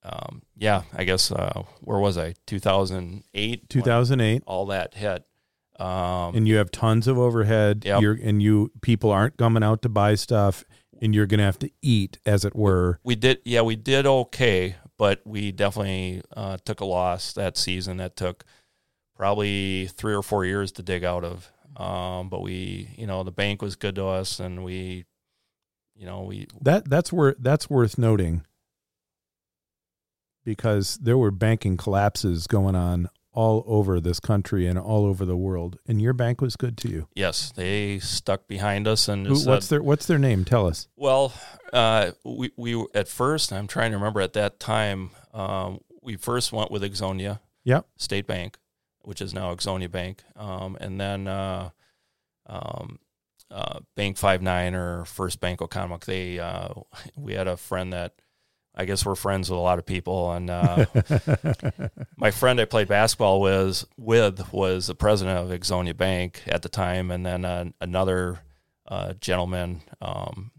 Um, 0.04 0.42
yeah, 0.58 0.82
I 0.96 1.04
guess 1.04 1.32
uh, 1.32 1.62
where 1.82 2.00
was 2.00 2.18
I? 2.18 2.34
Two 2.48 2.58
thousand 2.58 3.24
eight. 3.36 3.70
2008 3.70 4.42
all 4.48 4.66
that 4.66 4.96
hit. 4.96 5.24
Um, 5.80 6.36
and 6.36 6.48
you 6.48 6.56
have 6.56 6.72
tons 6.72 7.08
of 7.08 7.20
overhead. 7.20 7.84
Yep. 7.86 8.02
You're 8.02 8.20
and 8.20 8.42
you 8.42 8.72
people 8.82 9.12
aren't 9.12 9.38
coming 9.38 9.62
out 9.62 9.84
to 9.84 9.90
buy 9.90 10.16
stuff 10.16 10.64
and 11.02 11.16
you're 11.16 11.26
going 11.26 11.40
to 11.40 11.44
have 11.44 11.60
to 11.60 11.72
eat 11.82 12.20
as 12.26 12.46
it 12.46 12.56
were. 12.56 13.00
we 13.04 13.16
did, 13.16 13.40
yeah, 13.44 13.62
we 13.62 13.76
did 13.76 14.06
okay, 14.06 14.76
but 14.98 15.22
we 15.26 15.52
definitely 15.52 16.22
uh, 16.38 16.58
took 16.64 16.80
a 16.80 16.86
loss 16.86 17.34
that 17.34 17.58
season. 17.58 17.98
That 17.98 18.16
took 18.16 18.46
probably 19.22 19.86
three 19.86 20.16
or 20.16 20.24
four 20.24 20.46
years 20.46 20.72
to 20.72 20.82
dig 20.82 21.04
out 21.04 21.24
of. 21.24 21.52
Um, 21.78 22.28
but 22.28 22.42
we, 22.42 22.90
you 22.98 23.06
know, 23.06 23.22
the 23.22 23.32
bank 23.32 23.62
was 23.62 23.76
good 23.76 23.94
to 23.94 24.06
us, 24.08 24.40
and 24.40 24.64
we, 24.64 25.06
you 25.96 26.08
know, 26.08 26.24
we 26.24 26.48
That 26.60 26.90
that's 26.90 27.14
where 27.14 27.36
that's 27.38 27.70
worth 27.70 28.00
noting 28.00 28.44
because 30.44 30.98
there 30.98 31.20
were 31.20 31.30
banking 31.30 31.78
collapses 31.78 32.48
going 32.48 32.76
on 32.76 33.10
all 33.32 33.64
over 33.68 34.00
this 34.00 34.20
country 34.20 34.66
and 34.66 34.80
all 34.80 35.06
over 35.06 35.24
the 35.24 35.38
world, 35.38 35.78
and 35.88 36.02
your 36.02 36.14
bank 36.14 36.42
was 36.42 36.56
good 36.56 36.76
to 36.80 36.90
you. 36.90 37.08
yes, 37.14 37.52
they 37.56 38.00
stuck 38.00 38.48
behind 38.48 38.88
us 38.88 39.08
and 39.08 39.28
Who, 39.28 39.34
what's 39.34 39.68
said, 39.68 39.76
their 39.76 39.84
What's 39.84 40.08
their 40.08 40.18
name? 40.18 40.46
Tell 40.46 40.66
us. 40.66 40.88
Well, 40.96 41.32
uh, 41.72 42.14
we 42.26 42.50
we 42.58 42.84
at 42.96 43.08
first, 43.08 43.54
I'm 43.54 43.68
trying 43.68 43.92
to 43.92 43.98
remember 43.98 44.20
at 44.20 44.34
that 44.34 44.60
time, 44.60 45.12
um, 45.32 45.80
we 46.02 46.16
first 46.16 46.52
went 46.52 46.72
with 46.72 46.82
Ixonia, 46.82 47.40
Yep. 47.66 47.86
State 47.98 48.26
Bank. 48.26 48.58
Which 49.04 49.22
is 49.22 49.34
now 49.34 49.54
Ixonia 49.54 49.90
Bank, 49.90 50.24
um, 50.36 50.78
and 50.80 51.00
then 51.00 51.28
uh, 51.28 51.70
um, 52.46 53.00
uh, 53.50 53.80
Bank 53.96 54.18
Five 54.18 54.42
Nine 54.42 54.76
or 54.76 55.06
First 55.06 55.40
Bank 55.40 55.60
Oconomowoc. 55.60 56.06
They 56.06 56.40
uh, 56.40 56.70
we 57.18 57.34
had 57.34 57.48
a 57.48 57.58
friend 57.58 57.94
that 57.94 58.14
I 58.74 58.86
guess 58.86 59.06
we're 59.06 59.16
friends 59.16 59.50
with 59.50 59.58
a 59.58 59.62
lot 59.62 59.80
of 59.80 59.86
people, 59.86 60.32
and 60.32 60.50
uh, 60.50 60.86
my 62.18 62.32
friend 62.32 62.60
I 62.60 62.66
played 62.66 62.88
basketball 62.88 63.42
with 63.42 63.84
with 63.98 64.52
was 64.54 64.88
the 64.88 64.96
president 64.96 65.40
of 65.40 65.60
Ixonia 65.60 65.96
Bank 65.96 66.44
at 66.48 66.62
the 66.62 66.70
time, 66.70 67.12
and 67.12 67.26
then 67.26 67.44
uh, 67.44 67.66
another 67.82 68.40
uh, 68.88 69.14
gentleman, 69.14 69.82
um, 70.02 70.52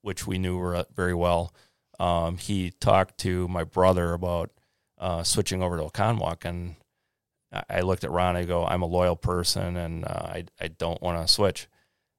which 0.00 0.26
we 0.26 0.38
knew 0.38 0.56
were 0.56 0.86
very 0.94 1.14
well. 1.14 1.54
Um, 1.98 2.38
he 2.38 2.70
talked 2.80 3.18
to 3.18 3.46
my 3.48 3.64
brother 3.64 4.14
about 4.14 4.50
uh, 4.96 5.22
switching 5.22 5.62
over 5.62 5.76
to 5.76 5.84
Oconomowoc, 5.84 6.46
and 6.46 6.76
I 7.68 7.80
looked 7.80 8.04
at 8.04 8.10
Ron. 8.10 8.36
I 8.36 8.44
go, 8.44 8.64
"I'm 8.64 8.82
a 8.82 8.86
loyal 8.86 9.16
person, 9.16 9.76
and 9.76 10.04
uh, 10.04 10.26
I 10.26 10.44
I 10.60 10.68
don't 10.68 11.00
want 11.02 11.26
to 11.26 11.32
switch." 11.32 11.68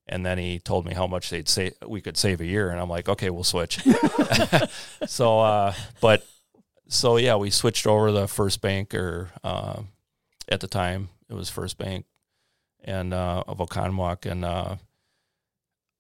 and 0.07 0.25
then 0.25 0.37
he 0.37 0.59
told 0.59 0.85
me 0.85 0.93
how 0.93 1.07
much 1.07 1.29
they'd 1.29 1.49
say 1.49 1.71
we 1.87 2.01
could 2.01 2.17
save 2.17 2.41
a 2.41 2.45
year 2.45 2.69
and 2.69 2.79
i'm 2.79 2.89
like 2.89 3.09
okay 3.09 3.29
we'll 3.29 3.43
switch 3.43 3.79
so 5.07 5.39
uh, 5.39 5.73
but 6.01 6.25
so 6.87 7.17
yeah 7.17 7.35
we 7.35 7.49
switched 7.49 7.87
over 7.87 8.11
the 8.11 8.27
first 8.27 8.61
bank 8.61 8.93
or 8.93 9.29
uh, 9.43 9.81
at 10.49 10.59
the 10.59 10.67
time 10.67 11.09
it 11.29 11.33
was 11.33 11.49
first 11.49 11.77
bank 11.77 12.05
and 12.83 13.13
uh, 13.13 13.43
of 13.47 13.59
oconomowoc 13.59 14.29
and 14.29 14.43
uh, 14.43 14.75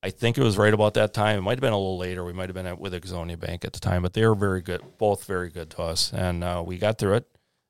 i 0.03 0.09
think 0.09 0.37
it 0.37 0.43
was 0.43 0.57
right 0.57 0.73
about 0.73 0.93
that 0.93 1.13
time 1.13 1.39
it 1.39 1.41
might 1.41 1.51
have 1.51 1.61
been 1.61 1.73
a 1.73 1.77
little 1.77 1.97
later 1.97 2.23
we 2.23 2.33
might 2.33 2.49
have 2.49 2.55
been 2.55 2.67
at, 2.67 2.79
with 2.79 2.93
ixonia 2.93 3.39
bank 3.39 3.63
at 3.63 3.73
the 3.73 3.79
time 3.79 4.01
but 4.01 4.13
they 4.13 4.25
were 4.25 4.35
very 4.35 4.61
good 4.61 4.81
both 4.97 5.25
very 5.25 5.49
good 5.49 5.69
to 5.69 5.81
us 5.81 6.11
and 6.13 6.43
uh, 6.43 6.61
we 6.65 6.77
got 6.77 6.97
through 6.97 7.13
it 7.13 7.27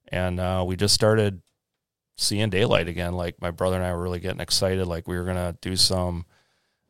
and 0.08 0.40
uh, 0.40 0.64
we 0.66 0.76
just 0.76 0.94
started 0.94 1.42
seeing 2.22 2.50
daylight 2.50 2.88
again. 2.88 3.14
Like 3.14 3.42
my 3.42 3.52
brother 3.52 3.76
and 3.78 3.86
I 3.86 3.94
were 3.94 4.02
really 4.02 4.20
getting 4.20 4.40
excited. 4.40 4.86
Like 4.88 5.08
we 5.08 5.18
were 5.18 5.26
gonna 5.26 5.58
do 5.62 5.76
some 5.76 6.26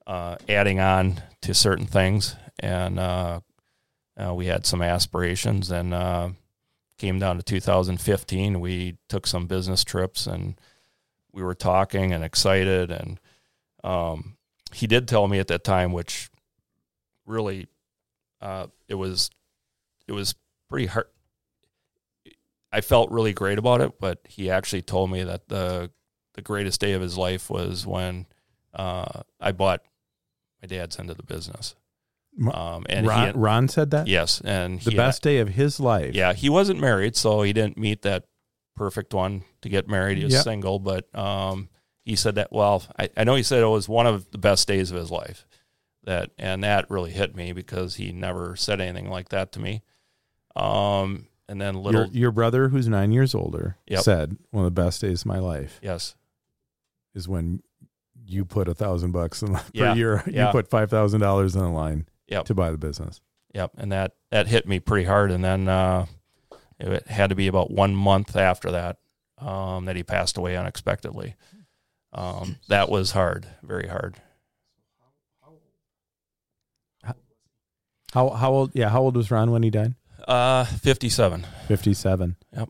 uh, 0.06 0.36
adding 0.50 0.80
on 0.80 1.22
to 1.42 1.54
certain 1.54 1.86
things, 1.88 2.36
and 2.60 3.00
uh, 3.00 3.40
uh, 4.18 4.34
we 4.34 4.48
had 4.48 4.66
some 4.66 4.82
aspirations. 4.82 5.72
And 5.72 5.94
uh, 5.94 6.30
came 6.98 7.18
down 7.18 7.38
to 7.38 7.44
2015, 7.44 8.60
we 8.60 8.98
took 9.10 9.26
some 9.26 9.48
business 9.48 9.84
trips, 9.84 10.28
and 10.28 10.60
we 11.32 11.42
were 11.42 11.56
talking 11.56 12.14
and 12.14 12.24
excited. 12.24 12.92
And 12.92 13.20
um, 13.84 14.38
he 14.72 14.86
did 14.86 15.08
tell 15.08 15.28
me 15.28 15.40
at 15.40 15.48
that 15.48 15.64
time, 15.64 15.94
which 15.94 16.30
really 17.26 17.68
uh, 18.42 18.68
it 18.88 18.96
was 18.96 19.32
it 20.08 20.12
was 20.12 20.36
pretty 20.70 20.88
hard 20.88 21.08
I 22.72 22.82
felt 22.82 23.12
really 23.12 23.34
great 23.34 23.58
about 23.60 23.82
it, 23.82 24.00
but 24.00 24.20
he 24.28 24.50
actually 24.50 24.82
told 24.82 25.12
me 25.12 25.24
that 25.24 25.50
the 25.50 25.92
the 26.34 26.42
greatest 26.42 26.80
day 26.80 26.94
of 26.94 27.02
his 27.02 27.18
life 27.18 27.50
was 27.50 27.86
when 27.86 28.26
uh, 28.74 29.24
I 29.40 29.52
bought 29.52 29.82
my 30.62 30.68
dad's 30.68 30.98
end 30.98 31.10
of 31.10 31.18
the 31.18 31.24
business. 31.24 31.76
Um, 32.54 32.86
and 32.88 33.06
Ron, 33.06 33.26
had, 33.26 33.38
Ron, 33.38 33.68
said 33.68 33.92
that. 33.92 34.08
Yes, 34.08 34.42
and 34.46 34.80
the 34.82 34.96
best 34.96 35.22
day 35.22 35.40
of 35.40 35.50
his 35.50 35.80
life. 35.80 36.16
Yeah, 36.16 36.32
he 36.32 36.50
wasn't 36.50 36.80
married, 36.80 37.18
so 37.18 37.42
he 37.42 37.52
didn't 37.52 37.78
meet 37.78 38.04
that 38.04 38.26
perfect 38.76 39.14
one 39.14 39.44
to 39.62 39.70
get 39.70 39.90
married. 39.90 40.18
He 40.18 40.24
was 40.24 40.36
yep. 40.36 40.44
single, 40.44 40.80
but 40.80 41.14
um, 41.14 41.68
he 42.06 42.16
said 42.16 42.36
that. 42.36 42.54
Well, 42.54 42.84
I, 42.98 43.10
I 43.18 43.26
know 43.26 43.36
he 43.36 43.44
said 43.44 43.62
it 43.62 43.68
was 43.68 43.90
one 43.90 44.08
of 44.08 44.32
the 44.32 44.38
best 44.38 44.66
days 44.68 44.92
of 44.92 44.98
his 44.98 45.12
life. 45.12 45.46
That 46.04 46.32
and 46.40 46.64
that 46.64 46.90
really 46.90 47.12
hit 47.12 47.36
me 47.36 47.52
because 47.52 47.96
he 47.96 48.12
never 48.14 48.56
said 48.56 48.80
anything 48.80 49.10
like 49.10 49.30
that 49.30 49.52
to 49.52 49.60
me. 49.60 49.84
Um, 50.56 51.28
and 51.52 51.60
then 51.60 51.76
little 51.76 52.06
your, 52.06 52.14
your 52.14 52.32
brother, 52.32 52.70
who's 52.70 52.88
nine 52.88 53.12
years 53.12 53.36
older, 53.36 53.76
yep. 53.86 54.04
said 54.04 54.38
one 54.52 54.66
of 54.66 54.74
the 54.74 54.82
best 54.82 55.02
days 55.02 55.24
of 55.24 55.26
my 55.26 55.38
life. 55.38 55.80
Yes, 55.84 56.16
is 57.14 57.28
when 57.28 57.62
you 58.26 58.46
put 58.46 58.70
a 58.70 58.74
thousand 58.74 59.12
bucks 59.12 59.42
in, 59.42 59.54
per 59.56 59.64
yeah. 59.74 59.94
year. 59.94 60.24
You 60.26 60.48
put 60.54 60.70
five 60.70 60.90
thousand 60.90 61.20
dollars 61.20 61.54
in 61.54 61.62
the 61.62 61.70
line 61.70 62.08
yep. 62.30 62.46
to 62.46 62.54
buy 62.54 62.72
the 62.72 62.78
business. 62.78 63.20
Yep, 63.54 63.72
and 63.78 63.92
that 63.92 64.14
that 64.32 64.48
hit 64.48 64.66
me 64.66 64.80
pretty 64.80 65.06
hard. 65.06 65.30
And 65.30 65.44
then 65.44 65.68
uh, 65.68 66.06
it 66.80 67.06
had 67.08 67.32
to 67.32 67.36
be 67.36 67.48
about 67.48 67.70
one 67.70 67.94
month 67.96 68.38
after 68.38 68.72
that 68.72 69.00
um, 69.38 69.84
that 69.86 69.98
he 69.98 70.04
passed 70.04 70.38
away 70.38 70.56
unexpectedly. 70.56 71.36
Um, 72.14 72.60
that 72.70 72.90
was 72.90 73.12
hard, 73.12 73.46
very 73.62 73.90
hard. 73.90 74.16
How 78.14 78.30
how 78.30 78.52
old? 78.52 78.72
Yeah, 78.74 78.88
how 78.88 79.02
old 79.02 79.18
was 79.18 79.30
Ron 79.30 79.52
when 79.52 79.64
he 79.64 79.70
died? 79.70 79.96
Uh, 80.28 80.66
57. 80.66 81.46
57. 81.68 82.36
Yep. 82.56 82.70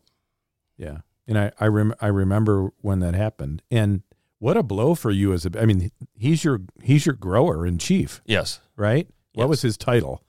Yeah. 0.77 0.97
And 1.27 1.37
I, 1.37 1.51
I, 1.59 1.67
rem- 1.67 1.95
I 2.01 2.07
remember 2.07 2.71
when 2.81 2.99
that 2.99 3.13
happened. 3.13 3.61
And 3.71 4.03
what 4.39 4.57
a 4.57 4.63
blow 4.63 4.95
for 4.95 5.11
you 5.11 5.33
as 5.33 5.45
a, 5.45 5.51
I 5.59 5.65
mean, 5.65 5.91
he's 6.15 6.43
your, 6.43 6.61
he's 6.81 7.05
your 7.05 7.15
grower 7.15 7.65
in 7.65 7.77
chief. 7.77 8.21
Yes. 8.25 8.59
Right? 8.75 9.07
What 9.33 9.49
was 9.49 9.61
his 9.61 9.77
title? 9.77 10.23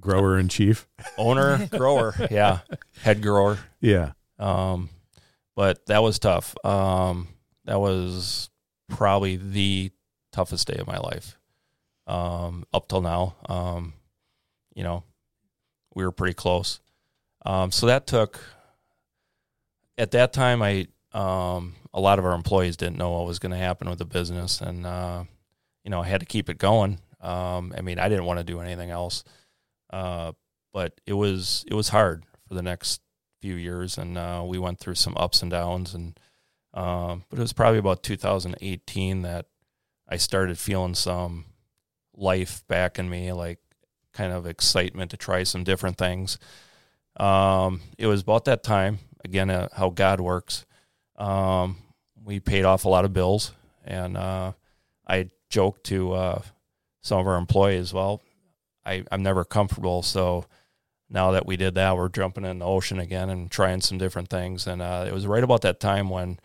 Grower 0.00 0.38
in 0.38 0.48
chief? 0.48 0.88
Owner, 1.18 1.66
grower. 1.70 2.14
Yeah. 2.30 2.60
Head 3.02 3.22
grower. 3.22 3.58
Yeah. 3.80 4.12
Um, 4.38 4.88
but 5.54 5.84
that 5.86 6.02
was 6.02 6.18
tough. 6.18 6.54
Um, 6.64 7.28
that 7.66 7.78
was 7.80 8.48
probably 8.88 9.36
the 9.36 9.90
toughest 10.32 10.66
day 10.68 10.78
of 10.78 10.86
my 10.86 10.98
life. 10.98 11.36
Um, 12.06 12.64
up 12.72 12.88
till 12.88 13.02
now. 13.02 13.36
Um, 13.46 13.92
you 14.74 14.82
know, 14.82 15.04
we 15.94 16.04
were 16.04 16.12
pretty 16.12 16.34
close. 16.34 16.80
Um, 17.44 17.70
so 17.72 17.86
that 17.86 18.06
took. 18.06 18.40
At 19.98 20.12
that 20.12 20.32
time, 20.32 20.62
I 20.62 20.86
um, 21.12 21.74
a 21.92 22.00
lot 22.00 22.18
of 22.18 22.24
our 22.24 22.34
employees 22.34 22.76
didn't 22.76 22.96
know 22.96 23.10
what 23.10 23.26
was 23.26 23.38
going 23.38 23.52
to 23.52 23.58
happen 23.58 23.88
with 23.88 23.98
the 23.98 24.04
business, 24.04 24.60
and 24.60 24.86
uh, 24.86 25.24
you 25.84 25.90
know 25.90 26.00
I 26.00 26.06
had 26.06 26.20
to 26.20 26.26
keep 26.26 26.48
it 26.48 26.58
going. 26.58 26.98
Um, 27.20 27.74
I 27.76 27.82
mean, 27.82 27.98
I 27.98 28.08
didn't 28.08 28.24
want 28.24 28.38
to 28.38 28.44
do 28.44 28.60
anything 28.60 28.90
else, 28.90 29.24
uh, 29.90 30.32
but 30.72 31.00
it 31.06 31.12
was 31.12 31.64
it 31.66 31.74
was 31.74 31.88
hard 31.88 32.24
for 32.48 32.54
the 32.54 32.62
next 32.62 33.00
few 33.40 33.54
years, 33.54 33.98
and 33.98 34.16
uh, 34.16 34.42
we 34.46 34.58
went 34.58 34.78
through 34.78 34.94
some 34.94 35.16
ups 35.16 35.42
and 35.42 35.50
downs. 35.50 35.94
And 35.94 36.18
um, 36.72 37.24
but 37.28 37.38
it 37.38 37.42
was 37.42 37.52
probably 37.52 37.78
about 37.78 38.02
2018 38.02 39.22
that 39.22 39.46
I 40.08 40.16
started 40.16 40.58
feeling 40.58 40.94
some 40.94 41.46
life 42.14 42.62
back 42.68 42.98
in 42.98 43.10
me, 43.10 43.32
like 43.32 43.58
kind 44.12 44.32
of 44.32 44.46
excitement 44.46 45.10
to 45.10 45.16
try 45.16 45.42
some 45.42 45.64
different 45.64 45.98
things. 45.98 46.38
Um, 47.16 47.82
it 47.98 48.06
was 48.06 48.22
about 48.22 48.46
that 48.46 48.62
time, 48.62 48.98
again, 49.24 49.50
uh, 49.50 49.68
how 49.72 49.90
God 49.90 50.20
works. 50.20 50.64
Um, 51.16 51.76
we 52.22 52.40
paid 52.40 52.64
off 52.64 52.84
a 52.84 52.88
lot 52.88 53.04
of 53.04 53.12
bills, 53.12 53.52
and 53.84 54.16
uh, 54.16 54.52
I 55.06 55.30
joked 55.48 55.84
to 55.84 56.12
uh, 56.12 56.42
some 57.02 57.18
of 57.18 57.26
our 57.26 57.36
employees, 57.36 57.92
well, 57.92 58.22
I, 58.84 59.04
I'm 59.10 59.22
never 59.22 59.44
comfortable, 59.44 60.02
so 60.02 60.46
now 61.10 61.32
that 61.32 61.46
we 61.46 61.56
did 61.56 61.74
that, 61.74 61.96
we're 61.96 62.08
jumping 62.08 62.44
in 62.44 62.60
the 62.60 62.66
ocean 62.66 62.98
again 63.00 63.30
and 63.30 63.50
trying 63.50 63.80
some 63.80 63.98
different 63.98 64.28
things. 64.28 64.66
And 64.66 64.80
uh, 64.80 65.04
it 65.06 65.12
was 65.12 65.26
right 65.26 65.42
about 65.42 65.62
that 65.62 65.80
time 65.80 66.08
when 66.08 66.38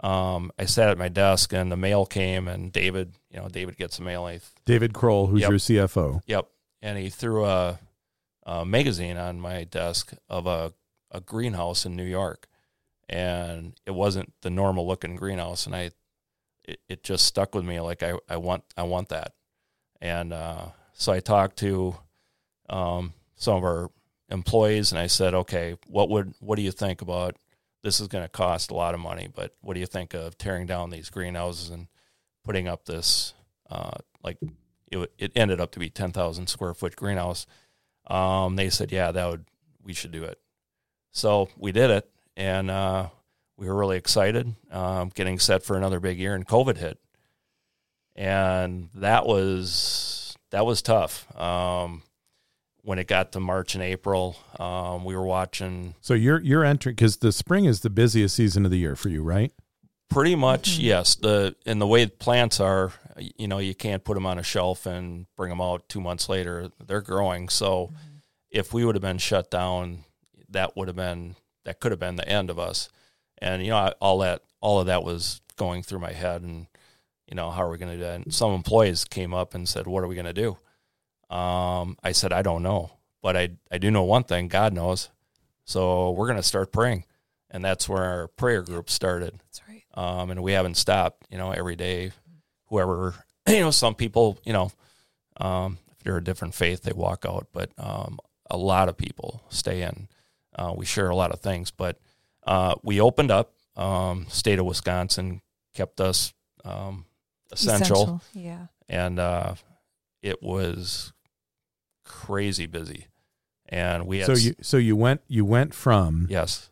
um, 0.00 0.50
I 0.58 0.64
sat 0.64 0.90
at 0.90 0.98
my 0.98 1.08
desk 1.08 1.52
and 1.52 1.70
the 1.70 1.76
mail 1.76 2.06
came, 2.06 2.48
and 2.48 2.72
David, 2.72 3.14
you 3.30 3.38
know, 3.38 3.48
David 3.48 3.76
gets 3.76 3.98
the 3.98 4.02
mail. 4.02 4.28
David 4.66 4.92
Kroll, 4.92 5.28
who's 5.28 5.42
yep. 5.42 5.50
your 5.50 5.58
CFO. 5.58 6.20
Yep 6.26 6.48
and 6.82 6.98
he 6.98 7.08
threw 7.08 7.44
a, 7.44 7.78
a 8.44 8.64
magazine 8.64 9.16
on 9.16 9.40
my 9.40 9.64
desk 9.64 10.12
of 10.28 10.46
a, 10.46 10.72
a 11.10 11.20
greenhouse 11.20 11.84
in 11.84 11.96
New 11.96 12.04
York, 12.04 12.48
and 13.08 13.74
it 13.86 13.92
wasn't 13.92 14.32
the 14.42 14.50
normal 14.50 14.86
looking 14.86 15.16
greenhouse, 15.16 15.66
and 15.66 15.74
I 15.74 15.90
it, 16.64 16.80
it 16.88 17.04
just 17.04 17.26
stuck 17.26 17.54
with 17.54 17.64
me 17.64 17.80
like 17.80 18.02
I, 18.02 18.14
I 18.28 18.36
want 18.36 18.64
I 18.76 18.82
want 18.84 19.08
that, 19.10 19.32
and 20.00 20.32
uh, 20.32 20.66
so 20.92 21.12
I 21.12 21.20
talked 21.20 21.58
to 21.58 21.96
um, 22.68 23.12
some 23.36 23.56
of 23.56 23.64
our 23.64 23.90
employees, 24.30 24.92
and 24.92 24.98
I 24.98 25.06
said, 25.08 25.34
okay, 25.34 25.76
what 25.86 26.08
would 26.08 26.34
what 26.40 26.56
do 26.56 26.62
you 26.62 26.72
think 26.72 27.02
about 27.02 27.36
this 27.82 28.00
is 28.00 28.08
going 28.08 28.24
to 28.24 28.28
cost 28.28 28.70
a 28.70 28.74
lot 28.74 28.94
of 28.94 29.00
money, 29.00 29.28
but 29.34 29.54
what 29.60 29.74
do 29.74 29.80
you 29.80 29.86
think 29.86 30.14
of 30.14 30.36
tearing 30.36 30.66
down 30.66 30.90
these 30.90 31.10
greenhouses 31.10 31.70
and 31.70 31.88
putting 32.44 32.68
up 32.68 32.84
this 32.84 33.34
uh, 33.70 33.96
like 34.22 34.38
it, 34.90 35.12
it 35.18 35.32
ended 35.36 35.60
up 35.60 35.72
to 35.72 35.78
be 35.78 35.90
10,000 35.90 36.48
square 36.48 36.74
foot 36.74 36.96
greenhouse. 36.96 37.46
Um, 38.06 38.56
they 38.56 38.70
said, 38.70 38.92
yeah, 38.92 39.12
that 39.12 39.28
would, 39.28 39.44
we 39.82 39.92
should 39.92 40.12
do 40.12 40.24
it. 40.24 40.40
So 41.12 41.48
we 41.56 41.72
did 41.72 41.90
it 41.90 42.10
and, 42.36 42.70
uh, 42.70 43.08
we 43.56 43.66
were 43.66 43.76
really 43.76 43.98
excited, 43.98 44.54
um, 44.70 45.10
getting 45.14 45.38
set 45.38 45.62
for 45.62 45.76
another 45.76 46.00
big 46.00 46.18
year 46.18 46.34
and 46.34 46.46
COVID 46.46 46.78
hit. 46.78 46.98
And 48.16 48.88
that 48.94 49.26
was, 49.26 50.36
that 50.50 50.66
was 50.66 50.82
tough. 50.82 51.26
Um, 51.38 52.02
when 52.82 52.98
it 52.98 53.06
got 53.06 53.32
to 53.32 53.40
March 53.40 53.74
and 53.74 53.84
April, 53.84 54.36
um, 54.58 55.04
we 55.04 55.14
were 55.14 55.24
watching. 55.24 55.94
So 56.00 56.14
you're 56.14 56.40
you're 56.40 56.64
entering 56.64 56.96
because 56.96 57.18
the 57.18 57.32
spring 57.32 57.64
is 57.64 57.80
the 57.80 57.90
busiest 57.90 58.34
season 58.34 58.64
of 58.64 58.70
the 58.70 58.78
year 58.78 58.96
for 58.96 59.08
you, 59.08 59.22
right? 59.22 59.52
Pretty 60.08 60.34
much, 60.34 60.72
mm-hmm. 60.72 60.82
yes. 60.82 61.14
The 61.14 61.54
and 61.66 61.80
the 61.80 61.86
way 61.86 62.06
plants 62.06 62.60
are, 62.60 62.92
you 63.18 63.48
know, 63.48 63.58
you 63.58 63.74
can't 63.74 64.04
put 64.04 64.14
them 64.14 64.26
on 64.26 64.38
a 64.38 64.42
shelf 64.42 64.86
and 64.86 65.26
bring 65.36 65.50
them 65.50 65.60
out 65.60 65.88
two 65.88 66.00
months 66.00 66.28
later. 66.28 66.70
They're 66.84 67.00
growing. 67.00 67.48
So, 67.48 67.86
mm-hmm. 67.86 67.96
if 68.50 68.72
we 68.72 68.84
would 68.84 68.94
have 68.94 69.02
been 69.02 69.18
shut 69.18 69.50
down, 69.50 70.04
that 70.48 70.76
would 70.76 70.88
have 70.88 70.96
been 70.96 71.36
that 71.64 71.80
could 71.80 71.92
have 71.92 72.00
been 72.00 72.16
the 72.16 72.28
end 72.28 72.50
of 72.50 72.58
us. 72.58 72.88
and 73.38 73.62
you 73.62 73.70
know 73.70 73.92
all 74.00 74.18
that 74.18 74.42
all 74.60 74.80
of 74.80 74.86
that 74.86 75.02
was 75.04 75.40
going 75.56 75.82
through 75.82 75.98
my 75.98 76.12
head, 76.12 76.42
and 76.42 76.66
you 77.26 77.34
know 77.34 77.50
how 77.50 77.62
are 77.64 77.70
we 77.70 77.78
going 77.78 77.90
to 77.92 77.96
do 77.96 78.02
that? 78.02 78.20
And 78.20 78.34
some 78.34 78.52
employees 78.52 79.04
came 79.04 79.34
up 79.34 79.54
and 79.54 79.68
said, 79.68 79.86
"What 79.86 80.04
are 80.04 80.08
we 80.08 80.14
going 80.14 80.26
to 80.26 80.32
do?" 80.32 80.56
Um, 81.34 81.96
I 82.02 82.12
said, 82.12 82.32
"I 82.32 82.42
don't 82.42 82.62
know, 82.62 82.92
but 83.22 83.36
I 83.36 83.50
I 83.70 83.78
do 83.78 83.90
know 83.90 84.04
one 84.04 84.24
thing: 84.24 84.48
God 84.48 84.72
knows." 84.72 85.10
So 85.64 86.10
we're 86.10 86.26
going 86.26 86.36
to 86.36 86.42
start 86.42 86.72
praying, 86.72 87.04
and 87.50 87.64
that's 87.64 87.88
where 87.88 88.02
our 88.02 88.28
prayer 88.28 88.62
group 88.62 88.90
started. 88.90 89.34
That's 89.34 89.62
right. 89.68 89.84
Um, 89.94 90.30
and 90.30 90.42
we 90.42 90.52
haven't 90.52 90.76
stopped. 90.76 91.26
You 91.30 91.38
know, 91.38 91.52
every 91.52 91.76
day, 91.76 92.12
whoever 92.70 93.14
you 93.48 93.60
know, 93.60 93.70
some 93.70 93.94
people, 93.94 94.38
you 94.44 94.52
know, 94.54 94.72
um, 95.36 95.78
if 95.90 95.98
they're 96.04 96.16
a 96.16 96.24
different 96.24 96.54
faith, 96.54 96.82
they 96.82 96.92
walk 96.92 97.24
out, 97.28 97.48
but 97.52 97.70
um, 97.78 98.18
a 98.50 98.56
lot 98.56 98.88
of 98.88 98.96
people 98.96 99.42
stay 99.50 99.82
in. 99.82 100.08
Uh, 100.56 100.72
we 100.76 100.86
share 100.86 101.10
a 101.10 101.14
lot 101.16 101.30
of 101.32 101.40
things, 101.40 101.70
but 101.70 101.98
uh, 102.46 102.74
we 102.82 103.00
opened 103.00 103.30
up. 103.30 103.52
Um, 103.76 104.26
state 104.28 104.58
of 104.58 104.66
Wisconsin 104.66 105.42
kept 105.74 106.00
us 106.00 106.32
um, 106.64 107.04
essential, 107.52 108.20
Yeah. 108.34 108.66
and 108.88 109.18
uh, 109.18 109.54
it 110.22 110.42
was 110.42 111.12
crazy 112.04 112.66
busy. 112.66 113.06
And 113.68 114.06
we 114.06 114.18
had 114.18 114.26
So 114.26 114.32
you 114.34 114.54
so 114.60 114.76
you 114.76 114.96
went 114.96 115.20
you 115.28 115.44
went 115.44 115.72
from 115.74 116.26
yes, 116.28 116.68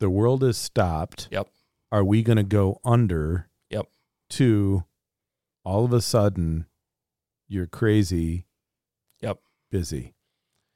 the 0.00 0.10
world 0.10 0.42
is 0.42 0.58
stopped. 0.58 1.28
Yep. 1.30 1.48
Are 1.92 2.02
we 2.04 2.22
going 2.22 2.36
to 2.36 2.42
go 2.42 2.80
under? 2.84 3.48
Yep. 3.70 3.86
To 4.30 4.84
all 5.64 5.84
of 5.84 5.92
a 5.92 6.00
sudden, 6.00 6.66
you're 7.48 7.66
crazy. 7.66 8.46
Yep. 9.20 9.38
Busy. 9.70 10.14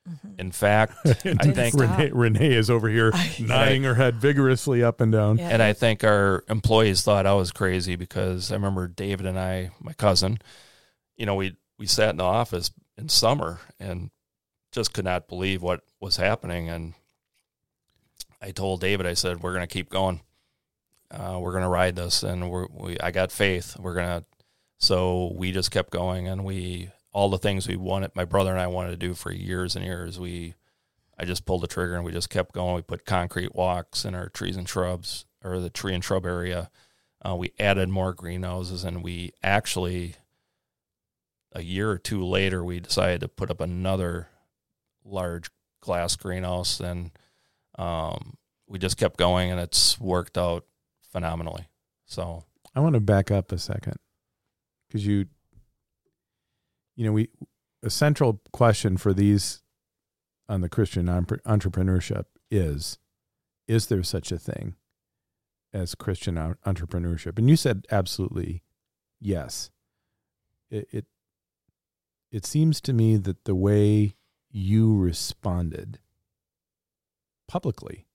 Mhm. 0.08 0.38
in 0.38 0.52
fact, 0.52 0.94
I 1.06 1.12
think. 1.14 1.74
Renee, 1.74 2.10
Renee 2.12 2.52
is 2.52 2.68
over 2.68 2.90
here 2.90 3.10
I- 3.14 3.36
nodding 3.40 3.84
her 3.84 3.94
head 3.94 4.16
vigorously 4.16 4.82
up 4.82 5.00
and 5.00 5.10
down. 5.10 5.38
Yeah. 5.38 5.48
and 5.48 5.62
I 5.62 5.72
think 5.72 6.04
our 6.04 6.44
employees 6.50 7.00
thought 7.02 7.24
I 7.26 7.32
was 7.32 7.52
crazy 7.52 7.96
because 7.96 8.52
I 8.52 8.54
remember 8.56 8.86
David 8.86 9.24
and 9.24 9.38
I, 9.38 9.70
my 9.80 9.94
cousin, 9.94 10.40
you 11.16 11.24
know, 11.24 11.34
we 11.36 11.56
we 11.78 11.86
sat 11.86 12.10
in 12.10 12.18
the 12.18 12.24
office 12.24 12.70
in 12.98 13.08
summer 13.08 13.60
and 13.80 14.10
just 14.72 14.92
could 14.92 15.06
not 15.06 15.26
believe 15.26 15.62
what 15.62 15.80
was 16.00 16.16
happening. 16.18 16.68
And 16.68 16.92
I 18.42 18.50
told 18.50 18.82
David, 18.82 19.06
I 19.06 19.14
said, 19.14 19.42
"We're 19.42 19.54
going 19.54 19.66
to 19.66 19.72
keep 19.72 19.88
going. 19.88 20.20
Uh, 21.10 21.38
we're 21.40 21.52
going 21.52 21.62
to 21.62 21.68
ride 21.68 21.96
this, 21.96 22.22
and 22.22 22.50
we're 22.50 22.66
we. 22.70 22.98
I 23.00 23.10
got 23.10 23.32
faith. 23.32 23.74
We're 23.78 23.94
going 23.94 24.20
to." 24.20 24.24
So 24.84 25.32
we 25.34 25.50
just 25.50 25.70
kept 25.70 25.90
going, 25.90 26.28
and 26.28 26.44
we 26.44 26.90
all 27.10 27.30
the 27.30 27.38
things 27.38 27.66
we 27.66 27.74
wanted. 27.74 28.14
My 28.14 28.26
brother 28.26 28.50
and 28.50 28.60
I 28.60 28.66
wanted 28.66 28.90
to 28.90 28.96
do 28.98 29.14
for 29.14 29.32
years 29.32 29.76
and 29.76 29.82
years. 29.82 30.20
We, 30.20 30.56
I 31.18 31.24
just 31.24 31.46
pulled 31.46 31.62
the 31.62 31.66
trigger, 31.66 31.94
and 31.94 32.04
we 32.04 32.12
just 32.12 32.28
kept 32.28 32.52
going. 32.52 32.74
We 32.74 32.82
put 32.82 33.06
concrete 33.06 33.54
walks 33.54 34.04
in 34.04 34.14
our 34.14 34.28
trees 34.28 34.58
and 34.58 34.68
shrubs, 34.68 35.24
or 35.42 35.58
the 35.58 35.70
tree 35.70 35.94
and 35.94 36.04
shrub 36.04 36.26
area. 36.26 36.70
Uh, 37.26 37.34
we 37.34 37.54
added 37.58 37.88
more 37.88 38.12
greenhouses, 38.12 38.84
and 38.84 39.02
we 39.02 39.32
actually, 39.42 40.16
a 41.52 41.62
year 41.62 41.90
or 41.90 41.96
two 41.96 42.22
later, 42.22 42.62
we 42.62 42.78
decided 42.78 43.22
to 43.22 43.28
put 43.28 43.50
up 43.50 43.62
another 43.62 44.28
large 45.02 45.48
glass 45.80 46.14
greenhouse, 46.14 46.78
and 46.78 47.10
um, 47.78 48.34
we 48.66 48.78
just 48.78 48.98
kept 48.98 49.16
going, 49.16 49.50
and 49.50 49.58
it's 49.58 49.98
worked 49.98 50.36
out 50.36 50.66
phenomenally. 51.10 51.68
So 52.04 52.44
I 52.74 52.80
want 52.80 52.92
to 52.92 53.00
back 53.00 53.30
up 53.30 53.50
a 53.50 53.56
second 53.56 53.96
because 54.94 55.08
you, 55.08 55.26
you 56.94 57.04
know, 57.04 57.10
we 57.10 57.28
a 57.82 57.90
central 57.90 58.40
question 58.52 58.96
for 58.96 59.12
these 59.12 59.60
on 60.48 60.60
the 60.60 60.68
Christian 60.68 61.06
entrepreneurship 61.06 62.26
is, 62.48 62.98
is 63.66 63.88
there 63.88 64.04
such 64.04 64.30
a 64.30 64.38
thing 64.38 64.76
as 65.72 65.96
Christian 65.96 66.36
entrepreneurship? 66.36 67.38
And 67.38 67.50
you 67.50 67.56
said 67.56 67.86
absolutely 67.90 68.62
yes. 69.20 69.70
It, 70.70 70.86
it 70.92 71.06
it 72.30 72.46
seems 72.46 72.80
to 72.82 72.92
me 72.92 73.16
that 73.16 73.44
the 73.44 73.54
way 73.56 74.14
you 74.48 74.96
responded 74.96 75.98
publicly 77.48 78.06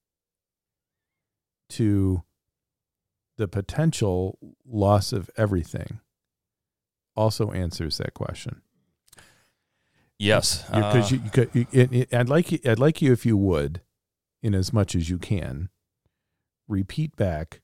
to 1.70 2.22
the 3.36 3.48
potential 3.48 4.38
loss 4.64 5.12
of 5.12 5.30
everything 5.36 6.00
also 7.16 7.50
answers 7.52 7.98
that 7.98 8.14
question. 8.14 8.62
yes, 10.18 10.64
Because 10.72 11.12
uh, 11.12 11.16
you, 11.16 11.22
you, 11.24 11.30
could- 11.30 11.50
you, 11.54 11.66
it- 11.72 12.14
I'd 12.14 12.28
like 12.28 12.52
you, 12.52 12.58
I'd 12.64 12.78
like 12.78 13.00
you 13.02 13.12
if 13.12 13.24
you 13.26 13.36
would, 13.36 13.80
in 14.42 14.54
as 14.54 14.72
much 14.72 14.94
as 14.94 15.08
you 15.10 15.18
can, 15.18 15.68
repeat 16.68 17.16
back. 17.16 17.60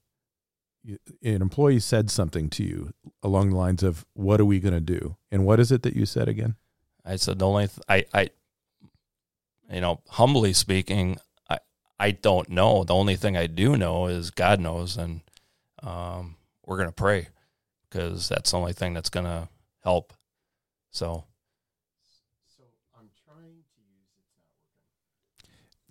An 1.22 1.42
employee 1.42 1.80
said 1.80 2.10
something 2.12 2.48
to 2.50 2.62
you 2.62 2.92
along 3.20 3.50
the 3.50 3.56
lines 3.56 3.82
of, 3.82 4.06
"What 4.14 4.40
are 4.40 4.44
we 4.44 4.60
going 4.60 4.72
to 4.74 4.80
do?" 4.80 5.16
And 5.32 5.44
what 5.44 5.58
is 5.58 5.72
it 5.72 5.82
that 5.82 5.96
you 5.96 6.06
said 6.06 6.28
again? 6.28 6.54
I 7.04 7.16
said 7.16 7.40
the 7.40 7.46
only 7.48 7.66
th- 7.66 7.80
I 7.88 8.04
I 8.14 8.30
you 9.68 9.80
know 9.80 10.00
humbly 10.10 10.52
speaking 10.52 11.18
I 11.50 11.58
I 11.98 12.12
don't 12.12 12.48
know. 12.50 12.84
The 12.84 12.94
only 12.94 13.16
thing 13.16 13.36
I 13.36 13.48
do 13.48 13.76
know 13.76 14.06
is 14.06 14.30
God 14.30 14.60
knows, 14.60 14.96
and 14.96 15.22
um, 15.82 16.36
we're 16.64 16.78
gonna 16.78 16.92
pray 16.92 17.30
because 17.96 18.28
that's 18.28 18.50
the 18.50 18.56
only 18.58 18.72
thing 18.72 18.94
that's 18.94 19.10
gonna 19.10 19.48
help. 19.82 20.12
So 20.90 21.24
so 22.56 22.64
I'm 22.98 23.08
trying 23.26 23.46
to 23.46 23.52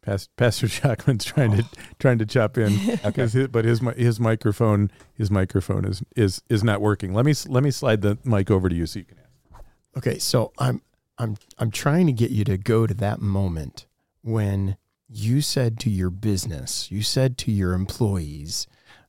Pastor, 0.01 0.29
Pastor 0.37 0.67
Jackman's 0.67 1.25
trying 1.25 1.51
to 1.57 1.65
trying 1.99 2.19
to 2.19 2.25
chop 2.25 2.57
in, 2.57 2.77
'cause 3.13 3.33
his- 3.33 3.47
but 3.47 3.65
his 3.65 3.81
his 3.97 4.19
microphone 4.19 4.91
his 5.15 5.31
microphone 5.31 5.85
is 5.85 6.03
is 6.15 6.41
is 6.49 6.63
not 6.63 6.81
working. 6.81 7.13
Let 7.13 7.25
me 7.25 7.33
let 7.47 7.63
me 7.63 7.71
slide 7.71 8.01
the 8.01 8.17
mic 8.23 8.51
over 8.51 8.69
to 8.69 8.75
you 8.75 8.85
so 8.85 8.99
you 8.99 9.05
can. 9.05 9.17
Ask. 9.19 9.63
Okay, 9.97 10.19
so 10.19 10.51
I'm 10.59 10.81
I'm 11.17 11.37
I'm 11.57 11.71
trying 11.71 12.05
to 12.07 12.13
get 12.13 12.29
you 12.31 12.43
to 12.45 12.57
go 12.57 12.85
to 12.85 12.93
that 12.95 13.19
moment 13.19 13.87
when 14.21 14.77
you 15.07 15.41
said 15.41 15.79
to 15.79 15.89
your 15.89 16.09
business, 16.09 16.91
you 16.91 17.01
said 17.03 17.37
to 17.39 17.51
your 17.51 17.73
employees, 17.73 18.67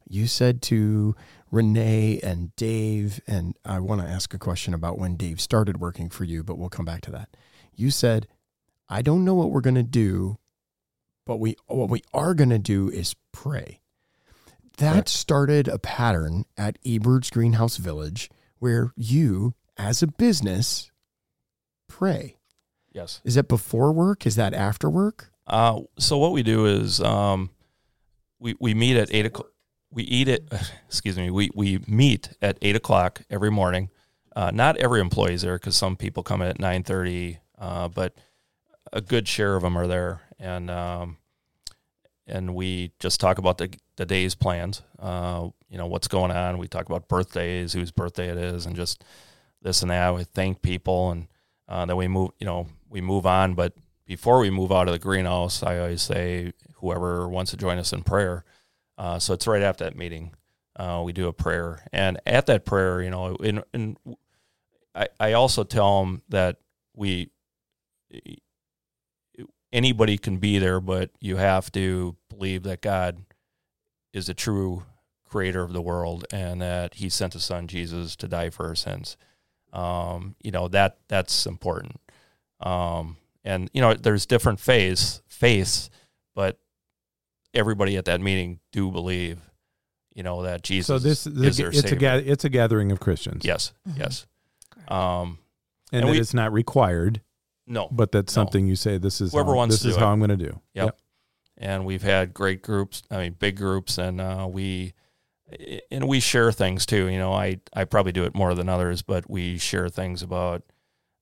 you 0.09 0.27
said 0.27 0.61
to 0.63 1.15
Renee 1.51 2.21
and 2.23 2.55
Dave, 2.57 3.21
and 3.27 3.55
I 3.65 3.79
want 3.81 4.01
to 4.01 4.07
ask 4.07 4.35
a 4.35 4.39
question 4.39 4.75
about 4.75 4.99
when 4.99 5.17
Dave 5.17 5.41
started 5.41 5.79
working 5.79 6.09
for 6.11 6.25
you, 6.25 6.43
but 6.43 6.59
we'll 6.59 6.69
come 6.69 6.85
back 6.85 7.03
to 7.03 7.11
that. 7.13 7.29
You 7.75 7.91
said, 7.91 8.27
I 8.89 9.03
don't 9.03 9.25
know 9.25 9.35
what 9.35 9.51
we're 9.51 9.61
going 9.61 9.75
to 9.77 9.83
do, 9.83 10.39
but 11.25 11.39
we 11.39 11.57
what 11.67 11.91
we 11.91 12.03
are 12.13 12.35
going 12.35 12.51
to 12.51 12.59
do 12.59 12.89
is 12.89 13.15
pray. 13.33 13.81
That 14.79 14.93
Correct. 14.93 15.09
started 15.09 15.69
a 15.69 15.79
pattern 15.79 16.45
at 16.57 16.79
Ebert's 16.85 17.31
Greenhouse 17.31 17.79
Village 17.79 18.31
where 18.59 18.93
you, 18.97 19.55
as 19.79 20.03
a 20.03 20.07
business, 20.07 20.91
pray. 21.89 22.37
yes. 22.93 23.21
Is 23.25 23.37
that 23.37 23.49
before 23.49 23.93
work? 23.93 24.27
Is 24.27 24.37
that 24.37 24.53
after 24.53 24.91
work? 24.91 25.31
Uh, 25.47 25.81
so 25.99 26.19
what 26.19 26.33
we 26.33 26.43
do 26.43 26.67
is 26.67 27.01
um, 27.01 27.51
we 28.39 28.55
we 28.61 28.75
meet 28.75 28.97
at 28.97 29.09
eight 29.15 29.27
o'clock. 29.27 29.49
We 29.90 30.03
eat 30.05 30.29
it. 30.29 30.53
Excuse 30.87 31.16
me. 31.16 31.31
We 31.31 31.51
we 31.55 31.79
meet 31.87 32.31
at 32.42 32.59
eight 32.62 32.77
o'clock 32.77 33.22
every 33.31 33.51
morning. 33.51 33.90
Uh, 34.35 34.51
not 34.53 34.77
every 34.77 35.01
employee 35.01 35.35
is 35.35 35.42
there 35.42 35.57
because 35.59 35.77
some 35.77 35.96
people 35.96 36.22
come 36.22 36.42
in 36.42 36.49
at 36.49 36.59
nine 36.59 36.83
thirty, 36.83 37.38
uh, 37.59 37.88
but 37.88 38.14
a 38.92 39.01
good 39.01 39.27
share 39.27 39.57
of 39.57 39.62
them 39.62 39.77
are 39.77 39.87
there, 39.87 40.20
and 40.38 40.70
um, 40.70 41.16
and 42.27 42.55
we 42.55 42.92
just 42.99 43.20
talk 43.20 43.38
about 43.38 43.59
the 43.59 43.70
the 43.96 44.07
day's 44.07 44.35
plans. 44.35 44.83
Uh, 44.99 45.49
you 45.68 45.79
know 45.79 45.87
what's 45.87 46.09
going 46.09 46.31
on. 46.31 46.59
We 46.59 46.68
talk 46.68 46.87
about 46.87 47.09
birthdays, 47.09 47.72
whose 47.72 47.90
birthday 47.90 48.29
it 48.29 48.38
is, 48.38 48.66
and 48.66 48.77
just 48.77 49.05
this 49.62 49.83
and 49.83 49.90
that. 49.90 50.14
We 50.14 50.25
thank 50.25 50.62
people, 50.62 51.11
and 51.11 51.29
uh, 51.68 51.87
then 51.87 51.96
we 51.96 52.09
move. 52.09 52.31
You 52.38 52.46
know, 52.46 52.66
we 52.88 53.01
move 53.01 53.27
on. 53.27 53.55
But 53.55 53.75
before 54.05 54.38
we 54.38 54.51
move 54.51 54.72
out 54.72 54.88
of 54.88 54.92
the 54.92 54.99
greenhouse, 54.99 55.62
I 55.62 55.79
always 55.79 56.03
say 56.03 56.53
whoever 56.77 57.29
wants 57.29 57.51
to 57.53 57.57
join 57.57 57.79
us 57.79 57.92
in 57.92 58.03
prayer. 58.03 58.44
Uh, 58.99 59.19
so 59.19 59.35
it's 59.35 59.47
right 59.47 59.63
after 59.63 59.85
that 59.85 59.97
meeting. 59.97 60.35
Uh, 60.75 61.03
we 61.05 61.13
do 61.13 61.29
a 61.29 61.33
prayer, 61.33 61.87
and 61.93 62.21
at 62.27 62.47
that 62.47 62.65
prayer, 62.65 63.03
you 63.03 63.11
know, 63.11 63.35
in 63.37 63.97
I, 64.95 65.09
I 65.19 65.33
also 65.35 65.65
tell 65.65 66.01
them 66.01 66.23
that 66.29 66.59
we 66.95 67.31
anybody 69.73 70.17
can 70.17 70.39
be 70.39 70.59
there, 70.59 70.81
but 70.81 71.11
you 71.21 71.37
have 71.37 71.71
to 71.73 72.17
believe 72.29 72.63
that 72.65 72.81
God 72.81 73.23
is 74.13 74.27
the 74.27 74.35
true 74.35 74.85
creator 75.25 75.63
of 75.63 75.73
the 75.73 75.83
world 75.83 76.25
and 76.33 76.63
that 76.63 76.95
He 76.95 77.09
sent 77.09 77.35
His 77.35 77.45
Son 77.45 77.67
Jesus 77.69 78.17
to 78.17 78.29
die 78.29 78.51
for 78.51 78.67
our 78.67 78.75
sins. 78.75 79.17
Um, 79.73 80.37
you 80.43 80.51
know 80.51 80.69
that 80.69 80.99
that's 81.09 81.47
important. 81.47 82.01
Um, 82.61 83.19
and 83.45 83.71
you 83.73 83.81
know, 83.81 83.95
there's 83.95 84.27
different 84.27 84.61
faiths, 84.61 85.21
faiths, 85.29 85.91
but 86.35 86.59
everybody 87.57 87.97
at 87.97 88.05
that 88.07 88.21
meeting 88.21 88.61
do 88.73 88.90
believe, 88.90 89.38
you 90.14 90.23
know, 90.23 90.42
that 90.42 90.62
Jesus 90.62 90.87
So 90.87 90.99
this 90.99 91.27
is 91.27 91.57
their 91.57 91.69
it's 91.69 91.79
a 91.79 91.83
savior. 91.83 91.99
ga- 91.99 92.25
it's 92.25 92.45
a 92.45 92.49
gathering 92.49 92.92
of 92.92 93.01
Christians. 93.01 93.45
yes, 93.45 93.73
Mhm. 93.88 93.99
yes. 93.99 94.27
Um, 94.88 95.38
and, 95.92 96.01
And 96.03 96.09
that 96.09 96.12
we- 96.12 96.21
it's 96.21 96.35
not 96.35 96.53
required, 96.53 97.21
no, 97.66 97.88
but 97.90 98.12
that's 98.12 98.35
No. 98.37 98.42
something 98.42 98.66
you 98.66 98.77
say. 98.77 98.99
This 98.99 99.21
is 99.21 99.33
Whoever 99.33 99.51
how, 99.51 99.57
wants 99.57 99.75
this 99.77 99.83
to 99.83 99.88
is 99.88 99.95
do 99.95 100.01
how 100.01 100.09
it. 100.09 100.12
I'm 100.12 100.19
going 100.19 100.31
to 100.31 100.37
do. 100.37 100.61
Yep. 100.75 100.99
and 101.59 101.87
we've 101.87 102.03
had 102.03 102.35
great 102.35 102.61
groups. 102.62 103.03
I 103.11 103.16
mean, 103.16 103.33
big 103.38 103.57
groups, 103.57 103.97
and 103.99 104.21
uh, 104.21 104.47
we 104.51 104.92
and 105.90 106.07
we 106.07 106.21
share 106.21 106.53
things 106.53 106.85
too. 106.85 107.07
You 107.09 107.19
know, 107.19 107.33
I 107.33 107.61
I 107.73 107.85
probably 107.85 108.12
do 108.12 108.25
it 108.25 108.35
more 108.35 108.55
than 108.55 108.69
others, 108.69 109.01
but 109.03 109.31
we 109.31 109.57
share 109.59 109.88
things 109.88 110.23
about 110.23 110.62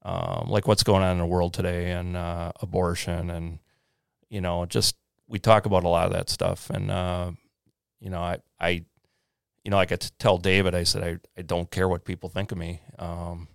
um, 0.02 0.46
like 0.48 0.66
what's 0.66 0.82
going 0.82 1.02
on 1.04 1.12
in 1.12 1.18
the 1.18 1.26
world 1.26 1.54
today 1.54 1.92
and 1.92 2.16
uh, 2.16 2.50
abortion 2.60 3.30
and 3.30 3.58
you 4.28 4.40
know 4.40 4.66
just 4.66 4.96
we 5.28 5.38
talk 5.38 5.66
about 5.66 5.84
a 5.84 5.88
lot 5.88 6.06
of 6.06 6.12
that 6.12 6.28
stuff 6.30 6.70
and 6.70 6.90
uh, 6.90 7.30
you 8.00 8.10
know 8.10 8.20
I 8.20 8.38
I 8.60 8.68
you 9.64 9.70
know 9.70 9.76
like 9.76 9.92
I 9.92 9.96
tell 10.18 10.38
David 10.38 10.74
I 10.74 10.82
said 10.84 11.02
I 11.02 11.18
I 11.38 11.42
don't 11.42 11.70
care 11.70 11.88
what 11.88 12.04
people 12.04 12.28
think 12.28 12.52
of 12.52 12.58
me. 12.58 12.82
Um, 12.98 13.48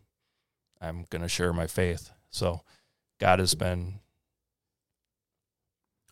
I'm 0.81 1.05
going 1.09 1.21
to 1.21 1.27
share 1.27 1.51
my 1.53 1.67
faith. 1.67 2.09
So 2.29 2.61
God 3.19 3.39
has 3.39 3.53
been. 3.53 3.99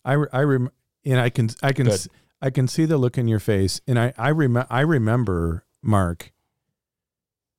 I 0.03 0.13
re- 0.13 0.27
I 0.31 0.41
rem- 0.41 0.71
and 1.05 1.19
I 1.19 1.29
can 1.29 1.49
I 1.63 1.71
can 1.73 1.87
s- 1.87 2.07
I 2.41 2.49
can 2.49 2.67
see 2.67 2.85
the 2.85 2.97
look 2.97 3.17
in 3.17 3.27
your 3.27 3.39
face, 3.39 3.81
and 3.87 3.97
I 3.99 4.13
I 4.17 4.31
rem- 4.31 4.65
I 4.69 4.81
remember 4.81 5.65
Mark 5.81 6.31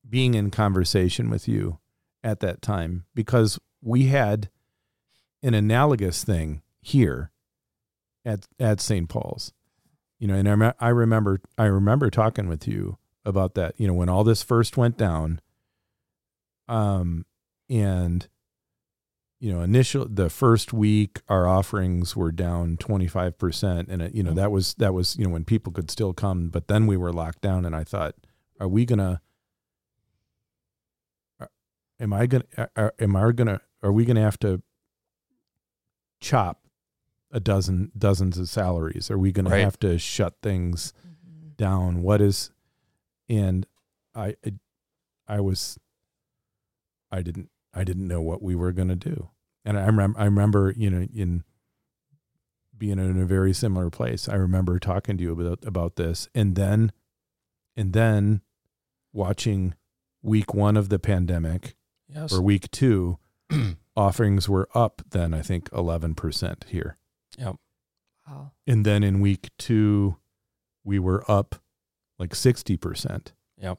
being 0.08 0.34
in 0.34 0.50
conversation 0.50 1.28
with 1.30 1.48
you 1.48 1.78
at 2.24 2.40
that 2.40 2.62
time 2.62 3.04
because 3.14 3.58
we 3.82 4.06
had 4.06 4.48
an 5.42 5.54
analogous 5.54 6.24
thing 6.24 6.62
here 6.80 7.30
at 8.24 8.46
at 8.58 8.80
St. 8.80 9.08
Paul's. 9.08 9.52
You 10.18 10.26
know, 10.26 10.34
and 10.34 10.48
I, 10.48 10.52
rem- 10.52 10.74
I 10.80 10.88
remember 10.88 11.40
I 11.56 11.64
remember 11.66 12.10
talking 12.10 12.48
with 12.48 12.66
you 12.66 12.98
about 13.24 13.54
that. 13.54 13.74
You 13.78 13.86
know, 13.86 13.94
when 13.94 14.08
all 14.08 14.24
this 14.24 14.42
first 14.42 14.76
went 14.76 14.96
down, 14.96 15.40
um, 16.68 17.24
and 17.70 18.26
you 19.40 19.52
know, 19.52 19.60
initial 19.60 20.06
the 20.08 20.28
first 20.28 20.72
week 20.72 21.20
our 21.28 21.46
offerings 21.46 22.16
were 22.16 22.32
down 22.32 22.76
25% 22.76 23.88
and 23.88 24.02
it, 24.02 24.14
you 24.14 24.22
know, 24.22 24.32
that 24.32 24.50
was 24.50 24.74
that 24.74 24.92
was, 24.92 25.16
you 25.16 25.24
know, 25.24 25.30
when 25.30 25.44
people 25.44 25.72
could 25.72 25.90
still 25.90 26.12
come, 26.12 26.48
but 26.48 26.66
then 26.66 26.86
we 26.86 26.96
were 26.96 27.12
locked 27.12 27.40
down 27.40 27.64
and 27.64 27.74
I 27.74 27.84
thought, 27.84 28.16
are 28.58 28.66
we 28.66 28.84
to 28.98 29.20
am 32.00 32.12
I 32.12 32.26
going 32.26 32.42
to 32.56 32.92
am 32.98 33.16
I 33.16 33.30
to 33.32 33.60
are 33.82 33.92
we 33.92 34.04
going 34.04 34.16
to 34.16 34.22
have 34.22 34.38
to 34.40 34.62
chop 36.20 36.60
a 37.30 37.40
dozen 37.40 37.92
dozens 37.96 38.38
of 38.38 38.48
salaries? 38.48 39.10
Are 39.10 39.18
we 39.18 39.32
going 39.32 39.46
Right. 39.46 39.58
to 39.58 39.64
have 39.64 39.78
to 39.80 39.98
shut 39.98 40.36
things 40.42 40.92
mm-hmm. 41.06 41.50
down? 41.56 42.02
What 42.02 42.20
is 42.20 42.50
and 43.28 43.66
I 44.14 44.34
I, 44.44 44.52
I 45.26 45.40
was 45.40 45.78
I 47.10 47.22
didn't 47.22 47.50
I 47.74 47.84
didn't 47.84 48.08
know 48.08 48.22
what 48.22 48.42
we 48.42 48.54
were 48.54 48.72
going 48.72 48.88
to 48.88 48.96
do. 48.96 49.28
And 49.64 49.78
I 49.78 49.86
remember 49.86 50.18
I 50.18 50.24
remember, 50.24 50.72
you 50.76 50.90
know, 50.90 51.06
in 51.14 51.44
being 52.76 52.98
in 52.98 53.20
a 53.20 53.26
very 53.26 53.52
similar 53.52 53.90
place. 53.90 54.28
I 54.28 54.34
remember 54.36 54.78
talking 54.78 55.16
to 55.18 55.22
you 55.22 55.32
about 55.32 55.64
about 55.66 55.96
this 55.96 56.28
and 56.34 56.54
then 56.54 56.92
and 57.76 57.92
then 57.92 58.40
watching 59.12 59.74
week 60.22 60.54
1 60.54 60.76
of 60.76 60.88
the 60.88 60.98
pandemic 60.98 61.74
Yes. 62.08 62.32
or 62.32 62.40
week 62.40 62.70
2 62.70 63.18
offerings 63.96 64.48
were 64.48 64.68
up 64.74 65.02
then 65.10 65.34
I 65.34 65.42
think 65.42 65.68
11% 65.70 66.64
here. 66.68 66.96
Wow. 67.38 68.52
And 68.66 68.84
then 68.84 69.02
in 69.02 69.20
week 69.20 69.48
2 69.58 70.16
we 70.84 70.98
were 70.98 71.24
up 71.30 71.56
like 72.18 72.30
60%. 72.30 73.32
Yep. 73.60 73.78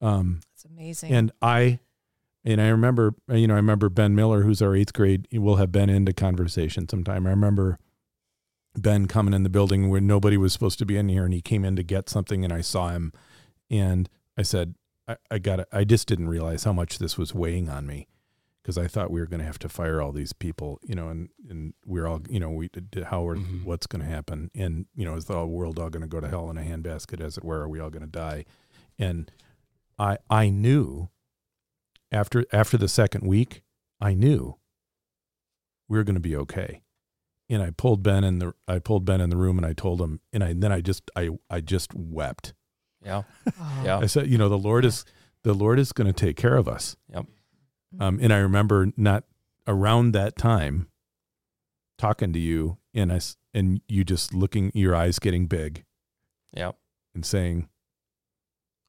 Um 0.00 0.40
That's 0.54 0.64
amazing. 0.64 1.12
and 1.12 1.32
I 1.42 1.80
and 2.44 2.60
I 2.60 2.68
remember 2.68 3.14
you 3.28 3.48
know 3.48 3.54
I 3.54 3.58
remember 3.58 3.88
Ben 3.88 4.14
Miller 4.14 4.42
who's 4.42 4.62
our 4.62 4.70
8th 4.70 4.92
grade 4.92 5.28
will 5.32 5.56
have 5.56 5.72
been 5.72 5.90
into 5.90 6.12
conversation 6.12 6.88
sometime. 6.88 7.26
I 7.26 7.30
remember 7.30 7.78
Ben 8.76 9.06
coming 9.06 9.34
in 9.34 9.42
the 9.42 9.48
building 9.48 9.88
where 9.88 10.00
nobody 10.00 10.36
was 10.36 10.52
supposed 10.52 10.78
to 10.78 10.86
be 10.86 10.96
in 10.96 11.08
here 11.08 11.24
and 11.24 11.34
he 11.34 11.40
came 11.40 11.64
in 11.64 11.74
to 11.76 11.82
get 11.82 12.08
something 12.08 12.44
and 12.44 12.52
I 12.52 12.60
saw 12.60 12.90
him 12.90 13.12
and 13.70 14.08
I 14.36 14.42
said 14.42 14.74
I, 15.08 15.16
I 15.32 15.38
got 15.38 15.66
I 15.72 15.82
just 15.84 16.06
didn't 16.06 16.28
realize 16.28 16.62
how 16.64 16.72
much 16.72 16.98
this 16.98 17.18
was 17.18 17.34
weighing 17.34 17.68
on 17.68 17.86
me 17.86 18.06
because 18.68 18.76
I 18.76 18.86
thought 18.86 19.10
we 19.10 19.18
were 19.20 19.26
going 19.26 19.40
to 19.40 19.46
have 19.46 19.58
to 19.60 19.68
fire 19.70 20.02
all 20.02 20.12
these 20.12 20.34
people, 20.34 20.78
you 20.82 20.94
know, 20.94 21.08
and 21.08 21.30
and 21.48 21.72
we're 21.86 22.06
all, 22.06 22.20
you 22.28 22.38
know, 22.38 22.50
we 22.50 22.68
did 22.68 23.04
how 23.04 23.26
are, 23.26 23.34
Mhm. 23.36 23.64
what's 23.64 23.86
going 23.86 24.04
to 24.04 24.10
happen, 24.10 24.50
and 24.54 24.84
you 24.94 25.06
know, 25.06 25.14
is 25.16 25.24
the 25.24 25.46
world 25.46 25.78
all 25.78 25.88
going 25.88 26.02
to 26.02 26.06
go 26.06 26.20
to 26.20 26.28
hell 26.28 26.50
in 26.50 26.58
a 26.58 26.60
handbasket, 26.60 27.18
as 27.18 27.38
it 27.38 27.44
were? 27.44 27.62
Are 27.62 27.68
we 27.68 27.80
all 27.80 27.88
going 27.88 28.04
to 28.04 28.06
die? 28.06 28.44
And 28.98 29.32
I 29.98 30.18
I 30.28 30.50
knew 30.50 31.08
after 32.12 32.44
after 32.52 32.76
the 32.76 32.88
second 32.88 33.26
week, 33.26 33.62
I 34.02 34.12
knew 34.12 34.56
we 35.88 35.96
were 35.96 36.04
going 36.04 36.14
to 36.14 36.20
be 36.20 36.36
okay. 36.36 36.82
And 37.48 37.62
I 37.62 37.70
pulled 37.70 38.02
Ben 38.02 38.22
in 38.24 38.38
the 38.38 38.52
I 38.68 38.80
pulled 38.80 39.06
Ben 39.06 39.22
in 39.22 39.30
the 39.30 39.38
room 39.38 39.56
and 39.56 39.64
I 39.66 39.72
told 39.72 40.02
him, 40.02 40.20
and 40.30 40.44
I 40.44 40.52
then 40.52 40.72
I 40.72 40.82
just 40.82 41.10
I 41.16 41.30
I 41.48 41.62
just 41.62 41.94
wept. 41.94 42.52
yeah. 43.02 43.22
Yeah. 43.82 43.98
I 43.98 44.04
said, 44.06 44.26
you 44.26 44.36
know, 44.36 44.50
the 44.50 44.58
Lord 44.58 44.84
is 44.84 45.06
the 45.42 45.54
Lord 45.54 45.78
is 45.78 45.92
going 45.92 46.06
to 46.08 46.12
take 46.12 46.36
care 46.36 46.56
of 46.56 46.68
us. 46.68 46.96
Yep. 47.14 47.24
Um, 47.98 48.18
and 48.20 48.32
I 48.32 48.38
remember 48.38 48.92
not 48.96 49.24
around 49.66 50.12
that 50.12 50.36
time 50.36 50.88
talking 51.98 52.32
to 52.32 52.38
you, 52.38 52.78
and 52.94 53.12
I 53.12 53.16
s- 53.16 53.36
and 53.54 53.80
you 53.88 54.04
just 54.04 54.34
looking, 54.34 54.70
your 54.74 54.94
eyes 54.94 55.18
getting 55.18 55.46
big, 55.46 55.84
Yep. 56.52 56.76
and 57.14 57.24
saying, 57.24 57.68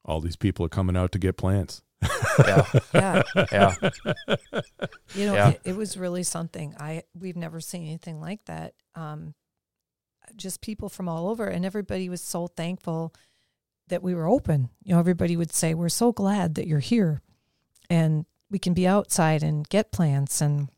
"All 0.06 0.22
these 0.22 0.36
people 0.36 0.66
are 0.66 0.70
coming 0.70 0.98
out 0.98 1.12
to 1.14 1.20
get 1.20 1.38
plants." 1.38 1.82
Yeah. 2.40 2.66
Yeah. 2.94 3.24
Yeah. 3.52 3.76
You 5.16 5.26
know, 5.26 5.34
Yeah. 5.34 5.50
it, 5.50 5.62
it 5.66 5.76
was 5.76 5.98
really 5.98 6.24
something. 6.24 6.76
I 6.80 7.04
we've 7.18 7.36
never 7.38 7.60
seen 7.60 7.84
anything 7.84 8.20
like 8.22 8.46
that. 8.46 8.74
Um, 8.96 9.34
just 10.36 10.62
people 10.62 10.90
from 10.90 11.10
all 11.10 11.28
over, 11.30 11.48
and 11.48 11.66
everybody 11.66 12.08
was 12.10 12.22
so 12.22 12.48
thankful 12.48 13.14
that 13.88 14.04
we 14.04 14.14
were 14.14 14.28
open. 14.28 14.70
You 14.84 14.94
know, 14.94 15.00
everybody 15.00 15.36
would 15.36 15.52
say, 15.52 15.74
"We're 15.74 15.90
so 15.90 16.12
glad 16.12 16.56
that 16.56 16.68
you're 16.68 16.80
here, 16.80 17.22
and 17.90 18.26
we 18.52 18.60
can 18.60 18.74
be 18.74 18.88
outside 18.88 19.44
and 19.44 19.68
get 19.70 19.92
plants 19.92 20.42
and 20.42 20.70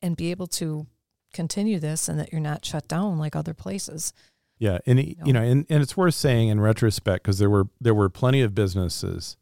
and 0.00 0.16
be 0.16 0.30
able 0.30 0.46
to 0.46 0.86
continue 1.32 1.78
this, 1.78 2.08
and 2.08 2.18
that 2.20 2.30
you're 2.32 2.40
not 2.40 2.64
shut 2.64 2.86
down 2.88 3.18
like 3.18 3.34
other 3.36 3.54
places." 3.54 4.12
Yeah, 4.58 4.78
and 4.86 4.98
it- 4.98 5.16
you 5.24 5.32
know, 5.32 5.42
and, 5.42 5.66
and 5.68 5.82
it's 5.82 5.96
worth 5.96 6.14
saying 6.14 6.48
in 6.48 6.60
retrospect 6.60 7.22
because 7.24 7.38
there 7.38 7.50
were 7.50 7.68
there 7.80 7.94
were 7.94 8.08
plenty 8.08 8.40
of 8.42 8.54
businesses 8.54 9.36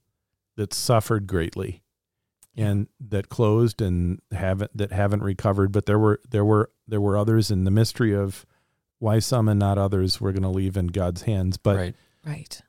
that 0.56 0.72
suffered 0.74 1.26
greatly, 1.26 1.82
and 2.56 2.88
that 3.00 3.28
closed 3.28 3.80
and 3.82 4.20
haven't 4.30 4.76
that 4.76 4.92
haven't 4.92 5.22
recovered. 5.22 5.72
But 5.72 5.86
there 5.86 5.98
were 5.98 6.20
there 6.28 6.44
were 6.44 6.70
there 6.88 7.00
were 7.00 7.16
others, 7.16 7.50
and 7.50 7.66
the 7.66 7.70
mystery 7.70 8.14
of 8.14 8.44
why 8.98 9.18
some 9.18 9.48
and 9.48 9.58
not 9.60 9.76
others 9.78 10.20
we're 10.20 10.32
going 10.32 10.42
to 10.42 10.48
leave 10.48 10.76
in 10.76 10.86
God's 10.88 11.22
hands. 11.22 11.56
But 11.58 11.76
right. 11.76 11.94
Right. 12.24 12.60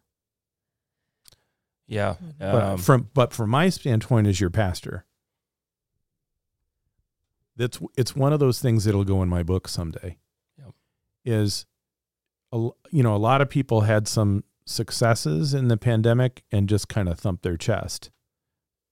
Yeah. 1.87 2.15
but 2.37 2.63
Um, 2.63 2.77
from 2.77 3.09
but 3.13 3.33
from 3.33 3.49
my 3.49 3.69
standpoint 3.69 4.27
as 4.27 4.39
your 4.41 4.49
pastor, 4.49 5.05
that's 7.55 7.79
it's 7.97 8.15
one 8.15 8.33
of 8.33 8.39
those 8.39 8.59
things 8.61 8.83
that'll 8.83 9.03
go 9.03 9.21
in 9.23 9.29
my 9.29 9.43
book 9.43 9.67
someday. 9.67 10.17
Yep. 10.57 10.73
Is 11.25 11.65
a, 12.51 12.55
l- 12.55 12.77
you 12.91 13.03
know 13.03 13.15
a 13.15 13.17
lot 13.17 13.41
of 13.41 13.49
people 13.49 13.81
had 13.81 14.07
some 14.07 14.43
successes 14.65 15.53
in 15.53 15.69
the 15.69 15.77
pandemic 15.77 16.43
and 16.51 16.67
just 16.69 16.87
kind 16.89 17.07
of 17.09 17.19
thumped 17.19 17.43
their 17.43 17.57
chest, 17.57 18.11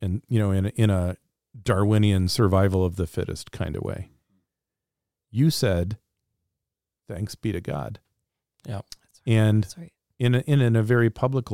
and 0.02 0.22
you 0.28 0.40
know 0.40 0.52
in 0.52 0.68
a, 0.68 0.70
in 0.70 0.90
a 0.90 1.18
Darwinian 1.62 2.28
survival 2.28 2.84
of 2.86 2.96
the 2.96 3.08
fittest 3.08 3.52
kind 3.52 3.76
of 3.76 3.84
way. 3.84 4.10
You 5.32 5.50
said, 5.50 5.98
"Thanks 7.10 7.36
be 7.36 7.52
to 7.52 7.62
God," 7.62 8.00
yeah. 8.66 8.76
Right. 8.76 8.84
and 9.28 9.64
That's 9.64 9.78
right. 9.78 9.92
in 10.18 10.36
a, 10.36 10.40
in, 10.40 10.62
in 10.62 10.76
a 10.76 10.84
very 10.84 11.10
public 11.10 11.46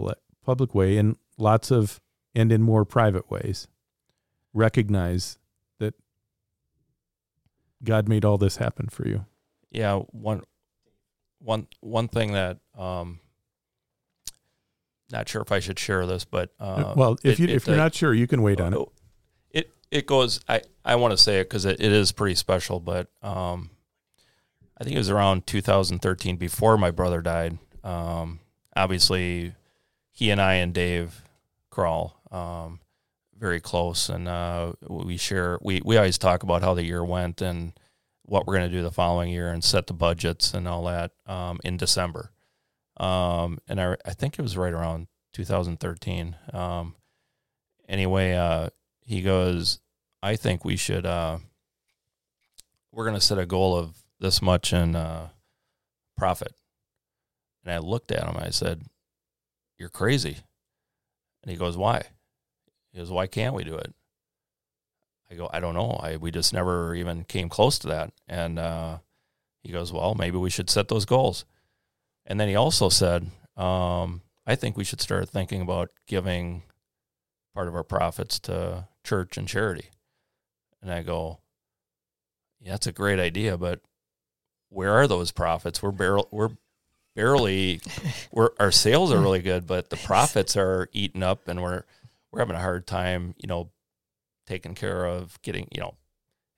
public 0.44 0.74
way 0.74 0.98
in 0.98 1.18
lots 1.42 1.72
of 1.72 2.00
and 2.36 2.52
in 2.52 2.62
more 2.62 2.86
private 2.86 3.30
ways 3.30 3.68
recognize 4.54 5.38
that 5.80 5.94
God 7.84 8.08
made 8.08 8.24
all 8.24 8.38
this 8.38 8.58
happen 8.58 8.88
for 8.90 9.08
you. 9.08 9.26
yeah 9.72 9.96
one 10.12 10.44
one 11.40 11.68
one 11.82 12.08
thing 12.08 12.34
that 12.34 12.60
um 12.78 13.20
not 15.12 15.28
sure 15.28 15.42
if 15.42 15.52
I 15.52 15.60
should 15.60 15.78
share 15.78 16.06
this, 16.06 16.24
but 16.24 16.52
uh, 16.58 16.94
well, 16.96 17.18
if 17.24 17.38
it- 17.38 17.40
you 17.40 17.46
it, 17.50 17.52
if 17.56 17.68
you're 17.68 17.76
uh, 17.76 17.80
not 17.80 17.94
sure, 17.94 18.14
you 18.14 18.28
can 18.28 18.42
wait 18.42 18.62
on 18.62 18.74
it. 18.74 18.80
It 19.50 19.72
it 19.92 20.06
goes. 20.06 20.40
I 20.48 20.62
I 20.86 20.96
want 20.96 21.12
to 21.12 21.18
say 21.18 21.40
it 21.42 21.46
because 21.50 21.66
it, 21.66 21.82
it 21.82 21.92
is 21.92 22.14
pretty 22.14 22.36
special, 22.36 22.80
but 22.80 23.08
um, 23.22 23.72
I 24.78 24.86
think 24.86 24.96
it 24.96 25.00
was 25.00 25.10
around 25.10 25.48
2013 25.48 26.38
before 26.38 26.78
my 26.78 26.92
brother 26.92 27.22
died. 27.22 27.58
Um, 27.84 28.40
obviously, 28.74 29.54
he 30.14 30.32
and 30.32 30.40
I 30.42 30.54
and 30.56 30.74
Dave 30.74 31.24
Kroll 31.72 32.16
um, 32.32 32.80
very 33.38 33.60
close, 33.60 34.10
and 34.10 34.28
uh, 34.28 34.74
we 34.88 35.18
share. 35.18 35.58
We 35.62 35.82
we 35.84 35.98
always 35.98 36.18
talk 36.20 36.44
about 36.44 36.62
how 36.62 36.76
the 36.76 36.86
year 36.86 37.04
went 37.04 37.42
and 37.42 37.74
what 38.24 38.46
we're 38.46 38.58
going 38.58 38.70
to 38.70 38.78
do 38.78 38.84
the 38.84 38.92
following 38.92 39.32
year 39.32 39.50
and 39.50 39.64
set 39.64 39.88
the 39.88 39.94
budgets 39.94 40.54
and 40.54 40.68
all 40.68 40.84
that 40.86 41.12
um, 41.26 41.60
in 41.64 41.76
December. 41.78 42.32
Um, 42.98 43.58
and 43.68 43.82
I 43.82 43.98
I 44.06 44.14
think 44.14 44.38
it 44.38 44.44
was 44.44 44.56
right 44.58 44.74
around 44.74 45.08
2013. 45.34 46.36
Um, 46.54 46.96
anyway, 47.90 48.34
uh, 48.34 48.70
he 49.04 49.22
goes, 49.22 49.80
I 50.22 50.36
think 50.36 50.64
we 50.64 50.76
should, 50.76 51.06
uh, 51.06 51.40
we're 52.92 53.06
going 53.06 53.18
to 53.18 53.22
set 53.22 53.40
a 53.40 53.46
goal 53.46 53.76
of 53.76 53.98
this 54.20 54.42
much 54.42 54.72
in 54.72 54.96
uh, 54.96 55.30
profit. 56.16 56.54
And 57.64 57.74
I 57.74 57.80
looked 57.80 58.12
at 58.12 58.28
him. 58.28 58.38
I 58.38 58.50
said, 58.50 58.84
"You're 59.78 59.90
crazy." 59.90 60.38
And 61.42 61.52
he 61.52 61.58
goes, 61.58 61.78
"Why?" 61.78 62.04
He 62.92 63.00
goes, 63.00 63.12
"Why 63.12 63.28
can't 63.28 63.56
we 63.56 63.64
do 63.64 63.76
it?" 63.76 63.94
I 65.30 65.36
go, 65.36 65.50
"I 65.52 65.60
don't 65.60 65.74
know. 65.74 65.92
I 65.92 66.18
we 66.18 66.32
just 66.32 66.54
never 66.54 66.94
even 66.96 67.24
came 67.24 67.50
close 67.50 67.80
to 67.80 67.88
that." 67.88 68.14
And 68.28 68.60
uh, 68.60 69.00
he 69.64 69.72
goes, 69.72 69.92
"Well, 69.92 70.16
maybe 70.16 70.38
we 70.38 70.50
should 70.50 70.70
set 70.70 70.88
those 70.88 71.06
goals." 71.06 71.46
And 72.26 72.40
then 72.40 72.50
he 72.50 72.56
also 72.56 72.90
said, 72.90 73.30
um, 73.58 74.22
"I 74.46 74.56
think 74.56 74.78
we 74.78 74.84
should 74.84 75.02
start 75.02 75.30
thinking 75.30 75.62
about 75.62 75.92
giving 76.08 76.64
part 77.54 77.68
of 77.68 77.76
our 77.76 77.84
profits 77.84 78.40
to 78.42 78.88
church 79.04 79.38
and 79.38 79.48
charity." 79.48 79.90
And 80.82 80.92
I 80.92 81.02
go, 81.04 81.40
"Yeah, 82.60 82.72
that's 82.74 82.88
a 82.88 82.92
great 82.92 83.20
idea, 83.20 83.58
but 83.58 83.82
where 84.70 84.94
are 84.94 85.08
those 85.08 85.32
profits? 85.32 85.82
We're 85.82 85.92
barely 85.92 86.26
we're 86.32 86.52
barely 87.16 87.82
we're 88.32 88.52
our 88.60 88.72
sales 88.72 89.12
are 89.12 89.20
really 89.20 89.42
good, 89.42 89.68
but 89.68 89.90
the 89.90 89.98
profits 90.06 90.56
are 90.56 90.90
eaten 90.94 91.24
up, 91.24 91.48
and 91.48 91.62
we're 91.62 91.84
we're 92.32 92.40
having 92.40 92.56
a 92.56 92.62
hard 92.62 92.88
time, 92.88 93.36
you 93.38 93.48
know, 93.48 93.70
taking 94.48 94.76
care 94.76 95.06
of 95.06 95.42
getting 95.42 95.68
you 95.72 95.82
know 95.82 95.96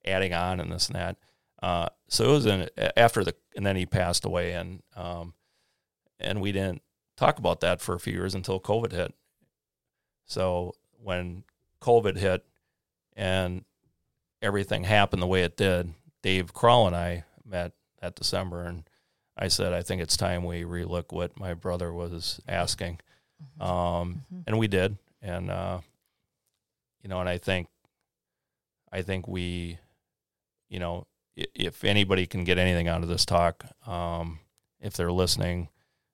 adding 0.05 0.33
on 0.33 0.59
and 0.59 0.71
this 0.71 0.87
and 0.87 0.95
that. 0.95 1.17
Uh, 1.61 1.87
so 2.09 2.25
it 2.25 2.31
was 2.31 2.45
in 2.45 2.69
after 2.97 3.23
the 3.23 3.35
and 3.55 3.65
then 3.65 3.75
he 3.75 3.85
passed 3.85 4.25
away, 4.25 4.51
and 4.53 4.81
um, 4.95 5.33
and 6.19 6.41
we 6.41 6.51
didn't 6.51 6.81
talk 7.15 7.37
about 7.39 7.61
that 7.61 7.81
for 7.81 7.95
a 7.95 7.99
few 7.99 8.13
years 8.13 8.35
until 8.35 8.59
COVID 8.59 8.91
hit. 8.91 9.13
So 10.25 10.73
when 11.01 11.43
COVID 11.81 12.17
hit 12.17 12.45
and 13.15 13.63
everything 14.41 14.83
happened 14.83 15.21
the 15.21 15.27
way 15.27 15.43
it 15.43 15.55
did, 15.57 15.93
Dave 16.21 16.53
Kroll 16.53 16.87
and 16.87 16.95
I 16.95 17.25
met 17.45 17.73
that 18.01 18.15
December, 18.15 18.63
and 18.63 18.83
I 19.37 19.47
said, 19.47 19.73
I 19.73 19.81
think 19.81 20.01
it's 20.01 20.15
time 20.17 20.43
we 20.45 20.61
relook 20.63 21.11
what 21.11 21.39
my 21.39 21.53
brother 21.53 21.91
was 21.91 22.39
asking, 22.47 22.99
Mm-hmm. 23.59 23.63
um, 23.63 24.23
and 24.47 24.57
we 24.57 24.67
did, 24.67 24.97
and 25.21 25.49
uh, 25.51 25.79
you 27.01 27.09
know, 27.09 27.19
and 27.19 27.27
I 27.27 27.37
think, 27.37 27.67
I 28.91 29.01
think 29.01 29.27
we, 29.27 29.79
you 30.69 30.79
know, 30.79 31.07
if 31.35 31.83
anybody 31.83 32.25
can 32.25 32.43
get 32.45 32.57
anything 32.57 32.87
out 32.87 33.01
of 33.03 33.09
this 33.09 33.25
talk, 33.25 33.65
um, 33.87 34.39
if 34.79 34.93
they're 34.93 35.11
listening, 35.11 35.67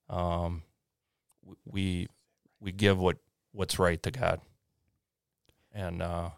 um, 0.10 0.64
we 1.66 2.08
we 2.60 2.72
give 2.72 2.98
what 2.98 3.18
what's 3.52 3.78
right 3.78 4.02
to 4.04 4.12
God, 4.12 4.42
and 5.72 6.02
uh, 6.02 6.30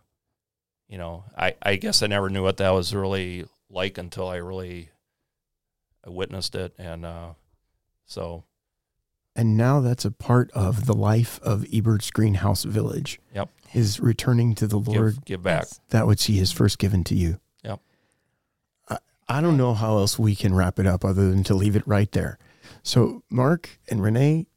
you 0.90 0.98
know, 0.98 1.24
I 1.38 1.56
I 1.62 1.76
guess 1.78 2.04
I 2.04 2.08
never 2.08 2.30
knew 2.30 2.44
what 2.44 2.58
that 2.58 2.72
was 2.72 2.94
really 2.94 3.46
like 3.70 3.98
until 3.98 4.28
I 4.28 4.38
really 4.38 4.90
I 6.06 6.10
witnessed 6.10 6.56
it, 6.56 6.74
and 6.78 7.06
uh, 7.06 7.34
so 8.06 8.44
And 9.36 9.56
now 9.56 9.80
that's 9.82 10.06
a 10.06 10.12
part 10.12 10.52
of 10.52 10.86
the 10.86 10.94
life 10.94 11.40
of 11.44 11.66
Ebert's 11.72 12.12
Greenhouse 12.12 12.64
Village. 12.64 13.20
Yep. 13.34 13.50
Is 13.74 14.00
returning 14.02 14.54
to 14.56 14.68
the 14.68 14.78
Lord 14.78 15.16
give 15.16 15.26
give 15.26 15.44
back. 15.44 15.68
That 15.90 16.06
which 16.06 16.26
he 16.26 16.40
has 16.40 16.52
first 16.52 16.78
given 16.78 17.06
to 17.06 17.16
you. 17.16 17.40
Yep. 17.64 17.80
I, 18.90 18.98
I 19.30 19.40
don't 19.42 19.56
know 19.56 19.74
how 19.74 19.98
else 19.98 20.20
we 20.20 20.36
can 20.36 20.54
wrap 20.54 20.78
it 20.78 20.86
up 20.86 21.06
other 21.06 21.30
than 21.30 21.44
to 21.46 21.54
leave 21.54 21.78
it 21.78 21.88
right 21.88 22.12
there. 22.12 22.38
So, 22.84 23.24
Mark 23.30 23.80
and 23.90 24.04
Renee 24.04 24.48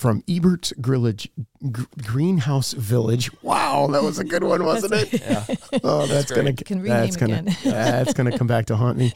from 0.00 0.22
Ebert's 0.26 0.72
Grillage, 0.80 1.28
Gr- 1.70 1.82
Greenhouse 2.02 2.72
Village. 2.72 3.30
Wow, 3.42 3.86
that 3.88 4.02
was 4.02 4.18
a 4.18 4.24
good 4.24 4.42
one, 4.42 4.64
wasn't 4.72 4.94
it? 4.94 5.20
Yeah, 5.20 5.44
Oh, 5.84 6.06
that's, 6.06 6.10
That's 6.28 6.30
gonna 6.32 6.52
great. 6.52 6.64
Can 6.66 6.80
rename 6.80 7.00
that's 7.00 7.16
gonna 7.16 7.34
again. 7.40 7.56
that's 7.64 8.14
gonna 8.14 8.36
come 8.38 8.46
back 8.46 8.64
to 8.66 8.76
haunt 8.76 8.96
me. 8.96 9.10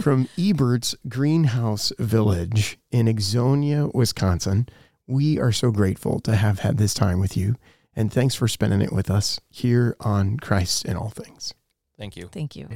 From 0.00 0.26
Ebert's 0.38 0.94
Greenhouse 1.10 1.92
Village 1.98 2.78
in 2.90 3.04
Ixonia, 3.06 3.92
Wisconsin, 3.94 4.66
we 5.06 5.38
are 5.38 5.52
so 5.52 5.70
grateful 5.70 6.20
to 6.20 6.36
have 6.36 6.60
had 6.60 6.78
this 6.78 6.94
time 6.94 7.20
with 7.20 7.36
you, 7.36 7.56
and 7.94 8.10
thanks 8.10 8.34
for 8.34 8.48
spending 8.48 8.80
it 8.80 8.92
with 8.94 9.10
us 9.10 9.38
here 9.50 9.94
on 10.00 10.38
Christ 10.38 10.86
in 10.86 10.96
All 10.96 11.10
Things. 11.10 11.52
thank 11.98 12.16
you. 12.16 12.28
Thank 12.32 12.56
you. 12.56 12.66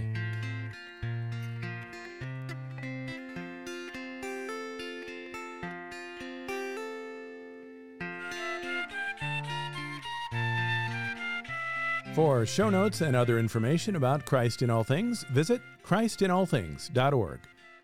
For 12.15 12.45
show 12.45 12.69
notes 12.69 13.01
and 13.01 13.17
other 13.17 13.39
information 13.39 13.97
about 13.97 14.27
Christ 14.27 14.61
in 14.61 14.69
All 14.69 14.85
Things, 14.85 15.25
visit 15.33 15.63
christinallthings.org. 15.83 17.41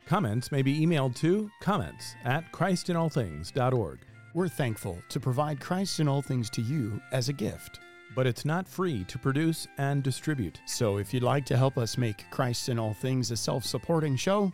Comments 0.06 0.52
may 0.52 0.60
be 0.60 0.86
emailed 0.86 1.16
to 1.16 1.50
comments 1.62 2.14
at 2.24 2.52
christinallthings.org. 2.52 4.00
We're 4.34 4.48
thankful 4.48 4.98
to 5.08 5.18
provide 5.18 5.60
Christ 5.60 6.00
in 6.00 6.08
All 6.08 6.20
Things 6.20 6.50
to 6.50 6.60
you 6.60 7.00
as 7.10 7.30
a 7.30 7.32
gift. 7.32 7.80
But 8.14 8.26
it's 8.26 8.44
not 8.44 8.68
free 8.68 9.02
to 9.04 9.18
produce 9.18 9.66
and 9.78 10.02
distribute. 10.02 10.60
So 10.66 10.98
if 10.98 11.14
you'd 11.14 11.22
like 11.22 11.46
to 11.46 11.56
help 11.56 11.78
us 11.78 11.96
make 11.96 12.30
Christ 12.30 12.68
in 12.68 12.78
All 12.78 12.92
Things 12.92 13.30
a 13.30 13.36
self 13.36 13.64
supporting 13.64 14.14
show 14.14 14.52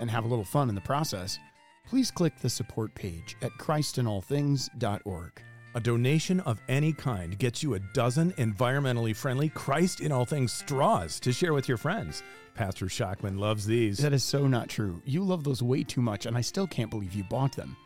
and 0.00 0.10
have 0.10 0.26
a 0.26 0.28
little 0.28 0.44
fun 0.44 0.68
in 0.68 0.74
the 0.74 0.82
process, 0.82 1.38
please 1.86 2.10
click 2.10 2.38
the 2.40 2.50
support 2.50 2.94
page 2.94 3.36
at 3.40 3.52
christinallthings.org. 3.52 5.42
A 5.76 5.80
donation 5.80 6.38
of 6.40 6.60
any 6.68 6.92
kind 6.92 7.36
gets 7.36 7.60
you 7.60 7.74
a 7.74 7.80
dozen 7.80 8.30
environmentally 8.34 9.14
friendly 9.14 9.48
Christ 9.48 10.00
in 10.00 10.12
All 10.12 10.24
Things 10.24 10.52
straws 10.52 11.18
to 11.18 11.32
share 11.32 11.52
with 11.52 11.68
your 11.68 11.78
friends. 11.78 12.22
Pastor 12.54 12.86
Shockman 12.86 13.40
loves 13.40 13.66
these. 13.66 13.98
That 13.98 14.12
is 14.12 14.22
so 14.22 14.46
not 14.46 14.68
true. 14.68 15.02
You 15.04 15.24
love 15.24 15.42
those 15.42 15.64
way 15.64 15.82
too 15.82 16.00
much, 16.00 16.26
and 16.26 16.36
I 16.36 16.42
still 16.42 16.68
can't 16.68 16.90
believe 16.90 17.12
you 17.12 17.24
bought 17.24 17.56
them. 17.56 17.76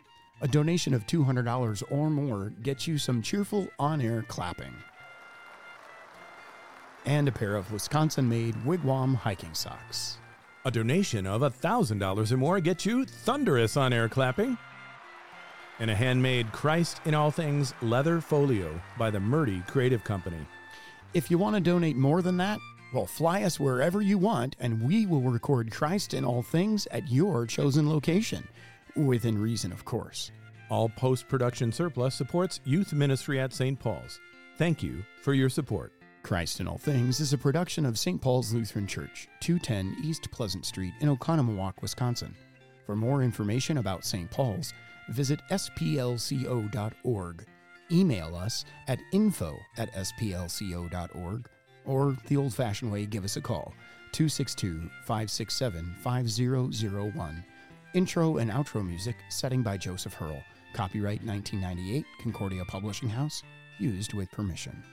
A 0.41 0.47
donation 0.47 0.93
of 0.93 1.07
$200 1.07 1.83
or 1.89 2.11
more 2.11 2.53
gets 2.61 2.85
you 2.85 2.99
some 2.99 3.23
cheerful 3.23 3.67
on 3.79 4.01
air 4.01 4.23
clapping. 4.27 4.73
And 7.07 7.27
a 7.27 7.31
pair 7.31 7.55
of 7.55 7.73
Wisconsin 7.73 8.29
made 8.29 8.53
wigwam 8.65 9.15
hiking 9.15 9.55
socks. 9.55 10.19
A 10.63 10.69
donation 10.69 11.25
of 11.25 11.41
$1,000 11.41 12.31
or 12.31 12.37
more 12.37 12.59
gets 12.59 12.85
you 12.85 13.05
thunderous 13.05 13.75
on 13.75 13.93
air 13.93 14.07
clapping. 14.07 14.59
And 15.79 15.89
a 15.89 15.95
handmade 15.95 16.51
Christ 16.51 16.99
in 17.05 17.13
All 17.15 17.31
Things 17.31 17.73
leather 17.81 18.19
folio 18.19 18.79
by 18.97 19.09
the 19.09 19.19
Murdy 19.19 19.63
Creative 19.67 20.03
Company. 20.03 20.45
If 21.13 21.31
you 21.31 21.37
want 21.37 21.55
to 21.55 21.61
donate 21.61 21.95
more 21.95 22.21
than 22.21 22.37
that, 22.37 22.59
well, 22.93 23.05
fly 23.05 23.43
us 23.43 23.59
wherever 23.59 24.01
you 24.01 24.17
want, 24.17 24.55
and 24.59 24.81
we 24.81 25.05
will 25.05 25.21
record 25.21 25.71
Christ 25.71 26.13
in 26.13 26.25
all 26.25 26.41
things 26.41 26.87
at 26.91 27.09
your 27.09 27.45
chosen 27.45 27.87
location. 27.87 28.47
Within 28.95 29.37
reason, 29.37 29.71
of 29.71 29.85
course. 29.85 30.31
All 30.69 30.89
post 30.89 31.27
production 31.27 31.71
surplus 31.71 32.15
supports 32.15 32.59
youth 32.63 32.93
ministry 32.93 33.39
at 33.39 33.53
St. 33.53 33.79
Paul's. 33.79 34.19
Thank 34.57 34.83
you 34.83 35.03
for 35.21 35.33
your 35.33 35.49
support. 35.49 35.93
Christ 36.23 36.59
in 36.59 36.67
All 36.67 36.77
Things 36.77 37.19
is 37.19 37.31
a 37.31 37.37
production 37.37 37.85
of 37.85 37.97
St. 37.97 38.21
Paul's 38.21 38.53
Lutheran 38.53 38.85
Church, 38.85 39.29
210 39.39 40.03
East 40.03 40.29
Pleasant 40.31 40.65
Street 40.65 40.93
in 40.99 41.15
Oconomowoc, 41.15 41.81
Wisconsin. 41.81 42.35
For 42.85 42.95
more 42.95 43.23
information 43.23 43.77
about 43.77 44.03
St. 44.03 44.29
Paul's, 44.29 44.73
visit 45.09 45.39
splco.org. 45.51 47.45
Email 47.91 48.35
us 48.35 48.65
at 48.87 48.99
info 49.11 49.57
at 49.77 49.91
splco.org, 49.93 51.49
or 51.85 52.17
the 52.27 52.37
old 52.37 52.53
fashioned 52.53 52.91
way, 52.91 53.05
give 53.05 53.23
us 53.23 53.37
a 53.37 53.41
call 53.41 53.73
262 54.11 54.89
567 55.05 55.95
5001. 56.01 57.43
Intro 57.95 58.37
and 58.37 58.51
outro 58.51 58.85
music, 58.85 59.15
setting 59.29 59.63
by 59.63 59.75
Joseph 59.75 60.13
Herl. 60.13 60.43
Copyright 60.73 61.23
1998, 61.25 62.05
Concordia 62.21 62.63
Publishing 62.65 63.09
House, 63.09 63.41
used 63.79 64.13
with 64.13 64.29
permission. 64.29 64.83